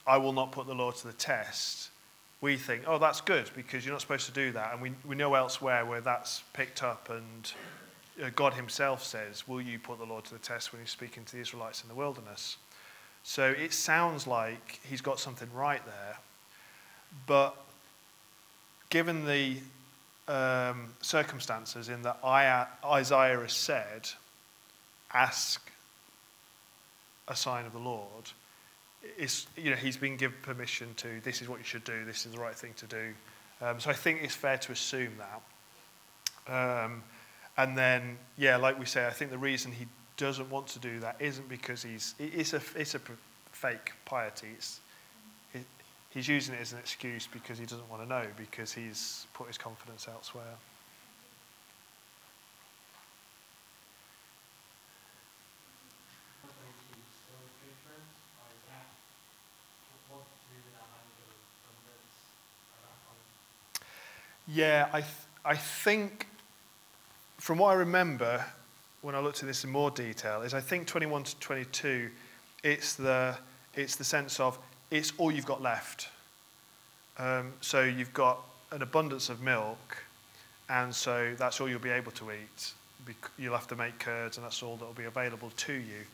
I 0.08 0.18
will 0.18 0.34
not 0.34 0.52
put 0.52 0.68
the 0.68 0.74
law 0.74 0.92
to 0.92 1.08
the 1.08 1.14
test, 1.14 1.90
we 2.42 2.58
think, 2.58 2.84
oh, 2.88 2.98
that's 2.98 3.22
good 3.22 3.50
because 3.56 3.86
you're 3.86 3.94
not 3.94 4.02
supposed 4.02 4.26
to 4.26 4.32
do 4.32 4.52
that. 4.54 4.74
And 4.74 4.82
we, 4.82 4.92
we 5.06 5.16
know 5.16 5.36
elsewhere 5.36 5.86
where 5.86 6.02
that's 6.02 6.44
picked 6.54 6.84
up 6.84 7.10
and 7.10 7.54
uh, 8.24 8.30
God 8.36 8.54
himself 8.54 9.04
says, 9.04 9.48
will 9.48 9.62
you 9.62 9.78
put 9.78 10.00
the 10.00 10.06
law 10.06 10.22
to 10.22 10.34
the 10.34 10.40
test 10.40 10.74
when 10.74 10.82
he's 10.82 10.90
speaking 10.90 11.24
to 11.26 11.34
the 11.34 11.42
Israelites 11.42 11.84
in 11.84 11.90
the 11.90 11.96
wilderness? 11.96 12.58
So 13.30 13.44
it 13.44 13.74
sounds 13.74 14.26
like 14.26 14.80
he's 14.90 15.02
got 15.02 15.20
something 15.20 15.48
right 15.54 15.86
there. 15.86 16.18
But 17.28 17.56
given 18.90 19.24
the 19.24 19.58
um, 20.28 20.96
circumstances 21.02 21.90
in 21.90 22.02
that 22.02 22.18
Isaiah 22.26 23.40
has 23.40 23.54
said, 23.54 24.10
ask 25.14 25.62
a 27.28 27.36
sign 27.36 27.68
of 27.68 27.72
the 27.72 27.78
Lord, 27.78 28.32
it's, 29.16 29.46
you 29.56 29.70
know, 29.70 29.76
he's 29.76 29.98
been 29.98 30.18
given 30.18 30.38
permission 30.42 30.88
to, 30.96 31.22
this 31.24 31.44
is 31.44 31.48
what 31.48 31.60
you 31.60 31.66
should 31.66 31.84
do, 31.84 32.06
this 32.06 32.26
is 32.26 32.32
the 32.32 32.40
right 32.40 32.56
thing 32.56 32.74
to 32.78 32.88
do. 32.88 33.14
Um, 33.62 33.80
so 33.80 33.92
I 33.92 33.94
think 33.94 34.24
it's 34.24 34.34
fair 34.34 34.58
to 34.58 34.72
assume 34.72 35.12
that. 36.48 36.84
Um, 36.84 37.04
and 37.58 37.78
then, 37.78 38.18
yeah, 38.40 38.58
like 38.58 38.80
we 38.80 38.88
say, 38.88 39.06
I 39.06 39.12
think 39.12 39.30
the 39.30 39.38
reason 39.38 39.72
he 39.72 39.86
doesn't 40.20 40.50
want 40.50 40.68
to 40.68 40.80
do 40.80 41.00
that 41.00 41.16
isn't 41.20 41.48
because 41.48 41.82
he's, 41.82 42.14
it's 42.20 42.54
a, 42.54 42.62
it's 42.76 42.94
a 42.94 43.00
fake 43.54 43.94
piety. 44.04 44.50
It's, 44.54 44.82
he's 46.10 46.28
using 46.28 46.56
it 46.56 46.62
as 46.62 46.74
an 46.74 46.80
excuse 46.80 47.26
because 47.26 47.58
he 47.58 47.66
doesn't 47.66 47.90
want 47.90 48.04
to 48.04 48.10
know, 48.10 48.26
because 48.38 48.74
he's 48.74 49.26
put 49.34 49.48
his 49.48 49.58
confidence 49.58 50.08
elsewhere. 50.08 50.44
Yeah, 64.52 64.90
I, 64.92 65.02
th- 65.02 65.14
I 65.46 65.56
think, 65.56 66.28
from 67.38 67.60
what 67.60 67.70
I 67.70 67.76
remember 67.76 68.44
when 69.02 69.16
I 69.16 69.20
looked 69.20 69.42
at 69.42 69.48
this 69.48 69.64
in 69.64 69.70
more 69.70 69.92
detail, 69.92 70.42
is 70.42 70.54
I 70.54 70.60
think 70.60 70.88
21 70.88 71.24
to 71.24 71.40
22, 71.40 72.10
it's 72.64 72.96
the, 72.96 73.38
it's 73.76 73.96
the 73.96 74.04
sense 74.04 74.40
of 74.40 74.60
it's 74.92 75.14
all 75.18 75.32
you've 75.32 75.46
got 75.46 75.62
left. 75.62 76.10
Um, 77.18 77.54
so 77.62 77.84
you've 77.84 78.14
got 78.14 78.40
an 78.72 78.82
abundance 78.82 79.30
of 79.30 79.42
milk, 79.42 79.98
and 80.70 80.94
so 80.94 81.34
that's 81.38 81.60
all 81.60 81.70
you'll 81.70 81.80
be 81.80 81.90
able 81.90 82.12
to 82.14 82.32
eat. 82.32 82.74
You'll 83.38 83.56
have 83.56 83.68
to 83.68 83.76
make 83.76 84.00
curds, 84.00 84.38
and 84.38 84.46
that's 84.46 84.62
all 84.62 84.76
that 84.78 84.86
will 84.86 84.94
be 84.94 85.06
available 85.06 85.52
to 85.58 85.74
you. 85.74 86.06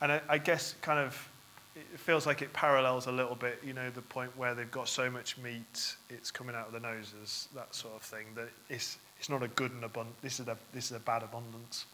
And 0.00 0.12
I, 0.12 0.20
I 0.28 0.38
guess 0.38 0.74
kind 0.80 0.98
of 0.98 1.28
it 1.76 1.98
feels 1.98 2.26
like 2.26 2.42
it 2.42 2.52
parallels 2.52 3.06
a 3.06 3.12
little 3.12 3.36
bit, 3.36 3.60
you 3.64 3.72
know, 3.72 3.90
the 3.90 4.02
point 4.02 4.36
where 4.36 4.54
they've 4.54 4.70
got 4.70 4.88
so 4.88 5.10
much 5.10 5.38
meat, 5.38 5.94
it's 6.08 6.30
coming 6.30 6.56
out 6.56 6.66
of 6.66 6.72
the 6.72 6.80
noses, 6.80 7.48
that 7.54 7.74
sort 7.74 7.94
of 7.94 8.02
thing. 8.02 8.26
That 8.34 8.48
it's 8.68 8.98
it's 9.18 9.28
not 9.28 9.42
a 9.42 9.48
good 9.48 9.72
and 9.72 9.84
abundant. 9.84 10.20
This 10.22 10.40
is 10.40 10.48
a 10.48 10.56
this 10.72 10.86
is 10.86 10.96
a 10.96 11.00
bad 11.00 11.22
abundance. 11.22 11.86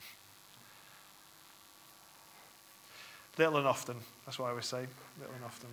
Little 3.39 3.59
and 3.59 3.67
often. 3.67 3.97
That's 4.25 4.39
what 4.39 4.47
I 4.47 4.51
always 4.51 4.67
say. 4.67 4.87
Little 5.19 5.35
and 5.35 5.45
often. 5.45 5.69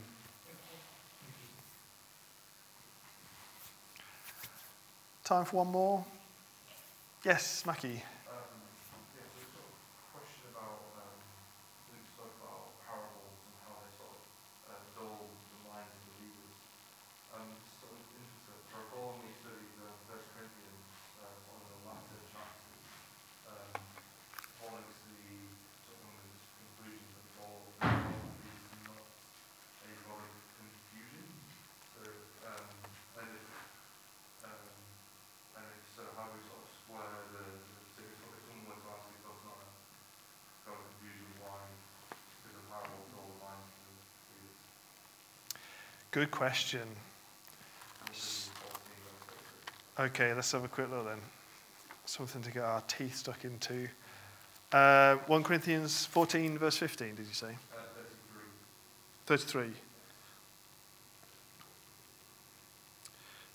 Time 5.23 5.45
for 5.45 5.57
one 5.57 5.67
more? 5.67 6.05
Yes, 7.23 7.65
Mackie. 7.65 8.03
Good 46.13 46.29
question. 46.29 46.87
Okay, 49.99 50.31
let's 50.35 50.51
have 50.51 50.63
a 50.63 50.67
quick 50.67 50.91
look 50.91 51.07
then. 51.07 51.17
Something 52.05 52.43
to 52.43 52.51
get 52.51 52.61
our 52.61 52.81
teeth 52.81 53.15
stuck 53.15 53.43
into. 53.43 53.87
Uh, 54.71 55.15
1 55.25 55.41
Corinthians 55.41 56.05
14, 56.05 56.59
verse 56.59 56.77
15, 56.77 57.15
did 57.15 57.25
you 57.25 57.33
say? 57.33 57.47
Uh, 57.47 57.79
33. 59.25 59.63
33. 59.65 59.73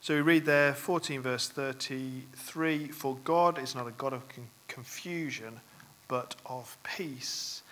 So 0.00 0.14
we 0.14 0.20
read 0.22 0.44
there, 0.44 0.74
14, 0.74 1.20
verse 1.20 1.48
33 1.48 2.88
For 2.88 3.16
God 3.22 3.62
is 3.62 3.76
not 3.76 3.86
a 3.86 3.92
God 3.92 4.14
of 4.14 4.24
confusion, 4.66 5.60
but 6.08 6.34
of 6.44 6.76
peace. 6.82 7.62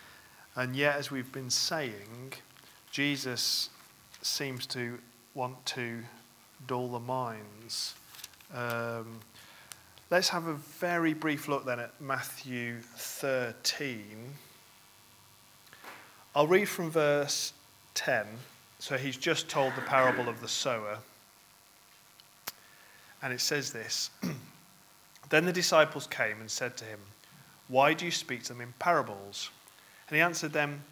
And 0.54 0.76
yet, 0.76 0.94
as 0.94 1.10
we've 1.10 1.32
been 1.32 1.50
saying, 1.50 2.34
Jesus 2.92 3.70
seems 4.26 4.66
to 4.66 4.98
want 5.34 5.64
to 5.66 6.00
dull 6.66 6.88
the 6.88 7.00
minds. 7.00 7.94
Um, 8.54 9.20
let's 10.10 10.28
have 10.28 10.46
a 10.46 10.54
very 10.54 11.14
brief 11.14 11.48
look 11.48 11.64
then 11.64 11.80
at 11.80 11.98
Matthew 12.00 12.80
13. 12.80 14.02
I'll 16.34 16.46
read 16.46 16.68
from 16.68 16.90
verse 16.90 17.52
10. 17.94 18.26
So 18.78 18.98
he's 18.98 19.16
just 19.16 19.48
told 19.48 19.74
the 19.74 19.80
parable 19.82 20.28
of 20.28 20.40
the 20.40 20.48
sower. 20.48 20.98
And 23.22 23.32
it 23.32 23.40
says 23.40 23.72
this 23.72 24.10
Then 25.30 25.44
the 25.44 25.52
disciples 25.52 26.06
came 26.06 26.40
and 26.40 26.50
said 26.50 26.76
to 26.78 26.84
him, 26.84 27.00
Why 27.68 27.94
do 27.94 28.04
you 28.04 28.10
speak 28.10 28.42
to 28.44 28.48
them 28.52 28.60
in 28.60 28.74
parables? 28.78 29.50
And 30.08 30.16
he 30.16 30.22
answered 30.22 30.52
them, 30.52 30.82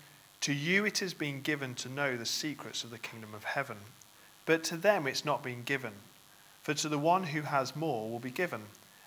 To 0.44 0.52
you 0.52 0.84
it 0.84 0.98
has 0.98 1.14
been 1.14 1.40
given 1.40 1.74
to 1.76 1.88
know 1.88 2.18
the 2.18 2.26
secrets 2.26 2.84
of 2.84 2.90
the 2.90 2.98
kingdom 2.98 3.34
of 3.34 3.44
heaven, 3.44 3.78
but 4.44 4.62
to 4.64 4.76
them 4.76 5.06
it's 5.06 5.24
not 5.24 5.42
been 5.42 5.62
given. 5.62 5.94
For 6.60 6.74
to 6.74 6.90
the 6.90 6.98
one 6.98 7.24
who 7.24 7.40
has 7.40 7.74
more 7.74 8.10
will 8.10 8.18
be 8.18 8.30
given, 8.30 8.60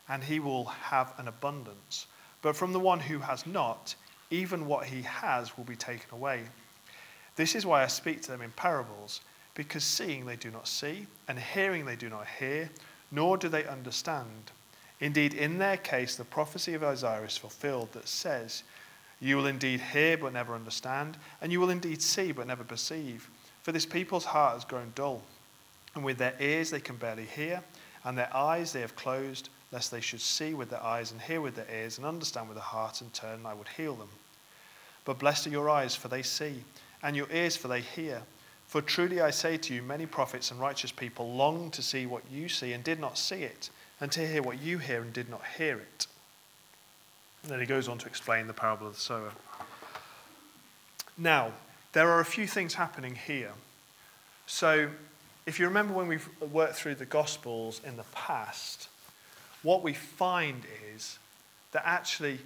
and 0.10 0.24
he 0.24 0.40
will 0.40 0.66
have 0.66 1.14
an 1.20 1.28
abundance. 1.28 2.08
But 2.42 2.56
from 2.56 2.74
the 2.74 2.80
one 2.80 3.02
who 3.02 3.20
has 3.20 3.46
not, 3.46 3.94
even 4.32 4.66
what 4.66 4.86
he 4.86 5.04
has 5.04 5.56
will 5.56 5.64
be 5.64 5.76
taken 5.76 6.10
away. 6.12 6.42
This 7.36 7.54
is 7.54 7.68
why 7.68 7.84
I 7.84 7.88
speak 7.88 8.24
to 8.24 8.32
them 8.32 8.42
in 8.42 8.50
parables, 8.54 9.22
because 9.54 9.84
seeing 9.84 10.26
they 10.26 10.38
do 10.38 10.50
not 10.50 10.68
see, 10.68 11.06
and 11.28 11.38
hearing 11.38 11.86
they 11.86 11.96
do 11.96 12.10
not 12.10 12.26
hear, 12.40 12.68
nor 13.12 13.38
do 13.38 13.48
they 13.48 13.68
understand. 13.68 14.50
Indeed, 15.00 15.36
in 15.36 15.60
their 15.60 15.78
case, 15.78 16.16
the 16.16 16.26
prophecy 16.26 16.74
of 16.74 16.84
Isaiah 16.84 17.22
is 17.22 17.38
fulfilled 17.38 17.94
that 17.94 18.08
says, 18.08 18.64
You 19.20 19.38
will 19.38 19.48
indeed 19.48 19.82
hear 19.82 20.18
but 20.18 20.34
never 20.34 20.54
understand, 20.54 21.18
and 21.42 21.52
you 21.52 21.60
will 21.60 21.70
indeed 21.70 22.02
see 22.02 22.32
but 22.32 22.48
never 22.48 22.64
perceive. 22.64 23.30
For 23.64 23.72
this 23.72 23.86
people's 23.86 24.26
heart 24.26 24.54
has 24.54 24.66
grown 24.66 24.92
dull, 24.96 25.24
and 25.96 26.04
with 26.04 26.18
their 26.18 26.36
ears 26.40 26.70
they 26.70 26.80
can 26.80 26.96
barely 26.98 27.26
hear, 27.26 27.64
and 28.04 28.18
their 28.18 28.36
eyes 28.36 28.72
they 28.72 28.82
have 28.82 28.96
closed, 28.96 29.50
lest 29.72 29.92
they 29.92 30.02
should 30.02 30.22
see 30.22 30.54
with 30.54 30.70
their 30.70 30.84
eyes 30.84 31.12
and 31.12 31.20
hear 31.20 31.42
with 31.42 31.56
their 31.56 31.70
ears 31.70 31.98
and 31.98 32.06
understand 32.06 32.48
with 32.48 32.56
their 32.56 32.64
heart 32.64 33.02
and 33.02 33.14
turn, 33.14 33.40
and 33.40 33.48
I 33.48 33.54
would 33.54 33.68
heal 33.70 33.96
them. 33.96 34.10
But 35.04 35.20
blessed 35.20 35.48
are 35.48 35.52
your 35.52 35.70
eyes, 35.70 35.96
for 35.96 36.08
they 36.08 36.22
see, 36.22 36.64
and 37.02 37.16
your 37.16 37.28
ears, 37.32 37.58
for 37.58 37.68
they 37.68 37.82
hear. 37.82 38.22
For 38.68 38.82
truly 38.82 39.22
I 39.22 39.32
say 39.32 39.58
to 39.58 39.74
you, 39.74 39.82
many 39.82 40.06
prophets 40.06 40.52
and 40.52 40.60
righteous 40.60 40.92
people 40.92 41.34
longed 41.34 41.74
to 41.74 41.82
see 41.82 42.06
what 42.06 42.30
you 42.30 42.50
see 42.50 42.74
and 42.74 42.84
did 42.84 43.00
not 43.00 43.18
see 43.18 43.44
it, 43.44 43.70
and 44.00 44.12
to 44.12 44.28
hear 44.28 44.42
what 44.42 44.62
you 44.62 44.78
hear 44.78 45.02
and 45.02 45.12
did 45.12 45.30
not 45.30 45.42
hear 45.58 45.80
it. 45.80 46.08
And 47.44 47.52
then 47.52 47.60
he 47.60 47.66
goes 47.66 47.88
on 47.88 47.98
to 48.00 48.08
explain 48.08 48.48
the 48.48 48.54
parable 48.54 48.88
of 48.88 48.94
the 48.94 49.00
sower. 49.00 49.32
Now, 51.18 51.52
there 51.94 52.10
are 52.10 52.20
a 52.20 52.26
few 52.26 52.46
things 52.46 52.74
happening 52.74 53.16
here. 53.16 53.52
So, 54.46 54.90
if 55.46 55.60
you 55.60 55.66
remember 55.66 55.94
when 55.94 56.08
we've 56.08 56.30
worked 56.52 56.76
through 56.76 56.96
the 56.96 57.06
Gospels 57.06 57.82
in 57.86 57.98
the 57.98 58.04
past, 58.14 58.90
what 59.64 59.82
we 59.82 59.94
find 59.94 60.64
is 60.94 61.18
that 61.72 61.84
actually 61.86 62.40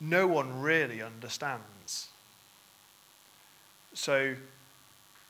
no 0.00 0.26
one 0.26 0.60
really 0.60 1.00
understands. 1.00 2.08
So, 3.94 4.34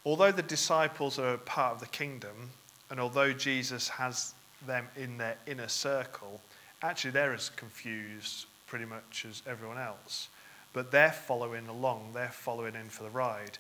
although 0.05 0.33
the 0.33 0.43
disciples 0.43 1.19
are 1.19 1.37
part 1.39 1.75
of 1.75 1.81
the 1.81 1.87
kingdom, 1.87 2.51
and 2.91 2.99
although 2.99 3.33
Jesus 3.33 3.89
has 3.89 4.35
them 4.67 4.89
in 4.97 5.17
their 5.19 5.37
inner 5.47 5.69
circle, 5.69 6.41
actually 6.83 7.13
they're 7.13 7.35
as 7.35 7.51
confused 7.51 8.47
pretty 8.69 8.85
much 8.85 9.27
as 9.29 9.43
everyone 9.47 9.79
else. 9.79 10.29
But 10.73 10.91
they're 10.91 11.13
following 11.13 11.67
along, 11.67 12.11
they're 12.15 12.29
following 12.29 12.75
in 12.75 12.89
for 12.89 13.03
the 13.03 13.11
ride. 13.11 13.59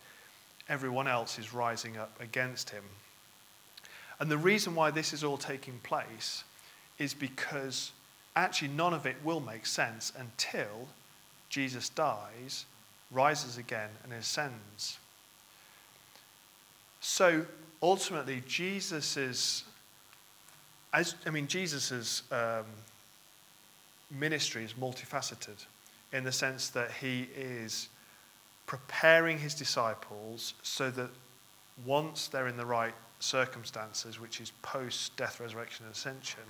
Everyone 0.68 1.08
else 1.08 1.38
is 1.38 1.52
rising 1.52 1.96
up 1.96 2.12
against 2.20 2.70
him. 2.70 2.84
And 4.20 4.30
the 4.30 4.38
reason 4.38 4.74
why 4.74 4.90
this 4.90 5.12
is 5.12 5.24
all 5.24 5.38
taking 5.38 5.78
place 5.82 6.44
is 6.98 7.14
because 7.14 7.92
actually 8.36 8.68
none 8.68 8.92
of 8.92 9.06
it 9.06 9.16
will 9.24 9.40
make 9.40 9.64
sense 9.64 10.12
until 10.18 10.88
Jesus 11.48 11.88
dies, 11.88 12.66
rises 13.10 13.56
again, 13.56 13.90
and 14.04 14.12
ascends. 14.12 14.98
So 17.00 17.46
ultimately, 17.82 18.42
Jesus 18.46 19.16
is, 19.16 19.64
as, 20.92 21.14
I 21.24 21.30
mean, 21.30 21.46
Jesus' 21.46 22.22
um, 22.30 22.66
ministry 24.10 24.64
is 24.64 24.74
multifaceted 24.74 25.64
in 26.12 26.24
the 26.24 26.32
sense 26.32 26.68
that 26.70 26.90
he 26.92 27.28
is 27.36 27.88
preparing 28.66 29.38
his 29.38 29.54
disciples 29.54 30.54
so 30.62 30.90
that 30.90 31.10
once 31.84 32.28
they're 32.28 32.48
in 32.48 32.56
the 32.56 32.66
right 32.66 32.94
circumstances, 33.20 34.20
which 34.20 34.40
is 34.40 34.52
post 34.62 35.16
death, 35.16 35.40
resurrection, 35.40 35.86
and 35.86 35.94
ascension, 35.94 36.42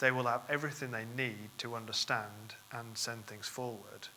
they 0.00 0.10
will 0.10 0.24
have 0.24 0.42
everything 0.48 0.90
they 0.90 1.04
need 1.16 1.50
to 1.58 1.74
understand 1.74 2.54
and 2.72 2.96
send 2.96 3.26
things 3.26 3.46
forward. 3.46 4.08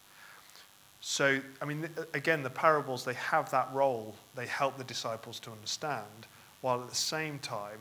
So, 1.01 1.39
I 1.61 1.65
mean, 1.65 1.89
again, 2.13 2.43
the 2.43 2.49
parables, 2.49 3.03
they 3.03 3.15
have 3.15 3.49
that 3.51 3.69
role. 3.73 4.15
They 4.35 4.45
help 4.45 4.77
the 4.77 4.83
disciples 4.83 5.39
to 5.39 5.51
understand, 5.51 6.27
while 6.61 6.81
at 6.81 6.89
the 6.89 6.95
same 6.95 7.39
time, 7.39 7.79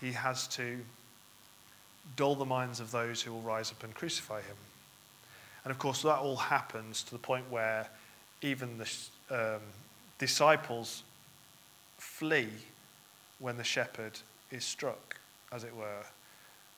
he 0.00 0.10
has 0.12 0.48
to 0.48 0.78
dull 2.14 2.34
the 2.34 2.44
minds 2.44 2.80
of 2.80 2.90
those 2.90 3.22
who 3.22 3.32
will 3.32 3.42
rise 3.42 3.70
up 3.70 3.82
and 3.82 3.94
crucify 3.94 4.40
him. 4.40 4.56
And 5.64 5.70
of 5.72 5.78
course, 5.78 6.02
that 6.02 6.18
all 6.18 6.36
happens 6.36 7.02
to 7.04 7.10
the 7.10 7.18
point 7.18 7.50
where 7.50 7.88
even 8.42 8.78
the 8.78 8.88
um, 9.30 9.62
disciples 10.18 11.02
flee 11.98 12.48
when 13.38 13.56
the 13.56 13.64
shepherd 13.64 14.18
is 14.50 14.64
struck, 14.64 15.18
as 15.52 15.64
it 15.64 15.74
were. 15.74 16.04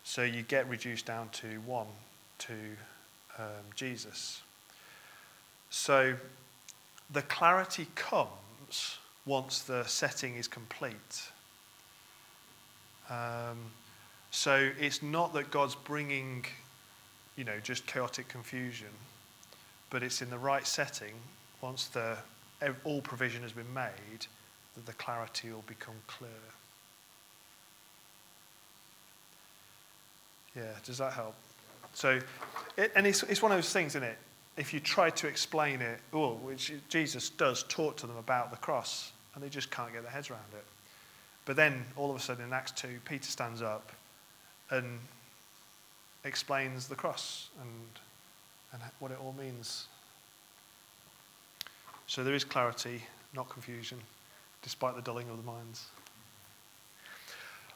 So 0.04 0.22
you 0.22 0.42
get 0.42 0.68
reduced 0.68 1.06
down 1.06 1.28
to 1.30 1.60
one, 1.66 1.86
to 2.38 2.54
um, 3.38 3.64
Jesus. 3.74 4.40
So 5.70 6.14
the 7.12 7.22
clarity 7.22 7.88
comes 7.94 8.98
once 9.26 9.60
the 9.60 9.84
setting 9.84 10.36
is 10.36 10.48
complete. 10.48 11.28
Um, 13.10 13.58
so 14.30 14.70
it's 14.78 15.02
not 15.02 15.32
that 15.34 15.50
God's 15.50 15.74
bringing, 15.74 16.44
you 17.36 17.44
know, 17.44 17.58
just 17.62 17.86
chaotic 17.86 18.28
confusion, 18.28 18.88
but 19.90 20.02
it's 20.02 20.22
in 20.22 20.30
the 20.30 20.38
right 20.38 20.66
setting 20.66 21.14
once 21.60 21.86
the 21.88 22.16
all 22.84 23.00
provision 23.00 23.42
has 23.42 23.52
been 23.52 23.72
made 23.72 24.26
that 24.74 24.86
the 24.86 24.92
clarity 24.94 25.50
will 25.50 25.64
become 25.66 25.94
clear. 26.06 26.30
Yeah, 30.56 30.72
does 30.84 30.98
that 30.98 31.12
help? 31.12 31.34
So, 31.94 32.20
it, 32.76 32.92
and 32.96 33.06
it's, 33.06 33.22
it's 33.24 33.42
one 33.42 33.52
of 33.52 33.58
those 33.58 33.72
things, 33.72 33.92
isn't 33.92 34.02
it? 34.02 34.18
if 34.58 34.74
you 34.74 34.80
try 34.80 35.08
to 35.08 35.28
explain 35.28 35.80
it, 35.80 36.00
oh, 36.12 36.34
which 36.34 36.72
Jesus 36.88 37.30
does 37.30 37.62
talk 37.68 37.96
to 37.98 38.06
them 38.06 38.16
about 38.16 38.50
the 38.50 38.56
cross, 38.56 39.12
and 39.34 39.42
they 39.42 39.48
just 39.48 39.70
can't 39.70 39.92
get 39.92 40.02
their 40.02 40.10
heads 40.10 40.30
around 40.30 40.52
it. 40.52 40.64
But 41.44 41.56
then 41.56 41.84
all 41.96 42.10
of 42.10 42.16
a 42.16 42.20
sudden 42.20 42.44
in 42.44 42.52
Acts 42.52 42.72
2, 42.72 42.98
Peter 43.04 43.30
stands 43.30 43.62
up 43.62 43.92
and 44.70 44.98
explains 46.24 46.88
the 46.88 46.94
cross 46.94 47.48
and, 47.60 47.70
and 48.72 48.82
what 48.98 49.10
it 49.10 49.18
all 49.22 49.34
means. 49.38 49.86
So 52.06 52.24
there 52.24 52.34
is 52.34 52.44
clarity, 52.44 53.02
not 53.34 53.48
confusion, 53.48 53.98
despite 54.62 54.96
the 54.96 55.02
dulling 55.02 55.28
of 55.30 55.36
the 55.36 55.42
minds. 55.42 55.86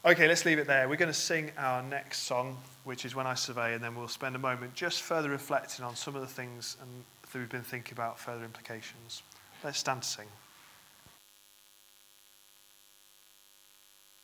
Okay, 0.05 0.27
let's 0.27 0.45
leave 0.45 0.59
it 0.59 0.67
there. 0.67 0.89
We're 0.89 0.97
going 0.97 1.13
to 1.13 1.19
sing 1.19 1.53
our 1.57 1.81
next 1.81 2.25
song, 2.25 2.57
which 2.83 3.05
is 3.05 3.15
When 3.15 3.27
I 3.27 3.35
Survey, 3.35 3.75
and 3.75 3.85
then 3.85 3.95
we'll 3.95 4.09
spend 4.09 4.35
a 4.35 4.39
moment 4.39 4.75
just 4.75 5.03
further 5.03 5.31
reflecting 5.31 5.85
on 5.85 5.95
some 5.95 6.17
of 6.17 6.23
the 6.23 6.27
things 6.27 6.77
and 6.81 6.91
that 7.33 7.39
we've 7.39 7.49
been 7.49 7.63
thinking 7.63 7.95
about 7.95 8.19
further 8.19 8.45
implications. 8.45 9.23
Let's 9.63 9.79
stand 9.79 10.03
to 10.03 10.09
sing. 10.09 10.27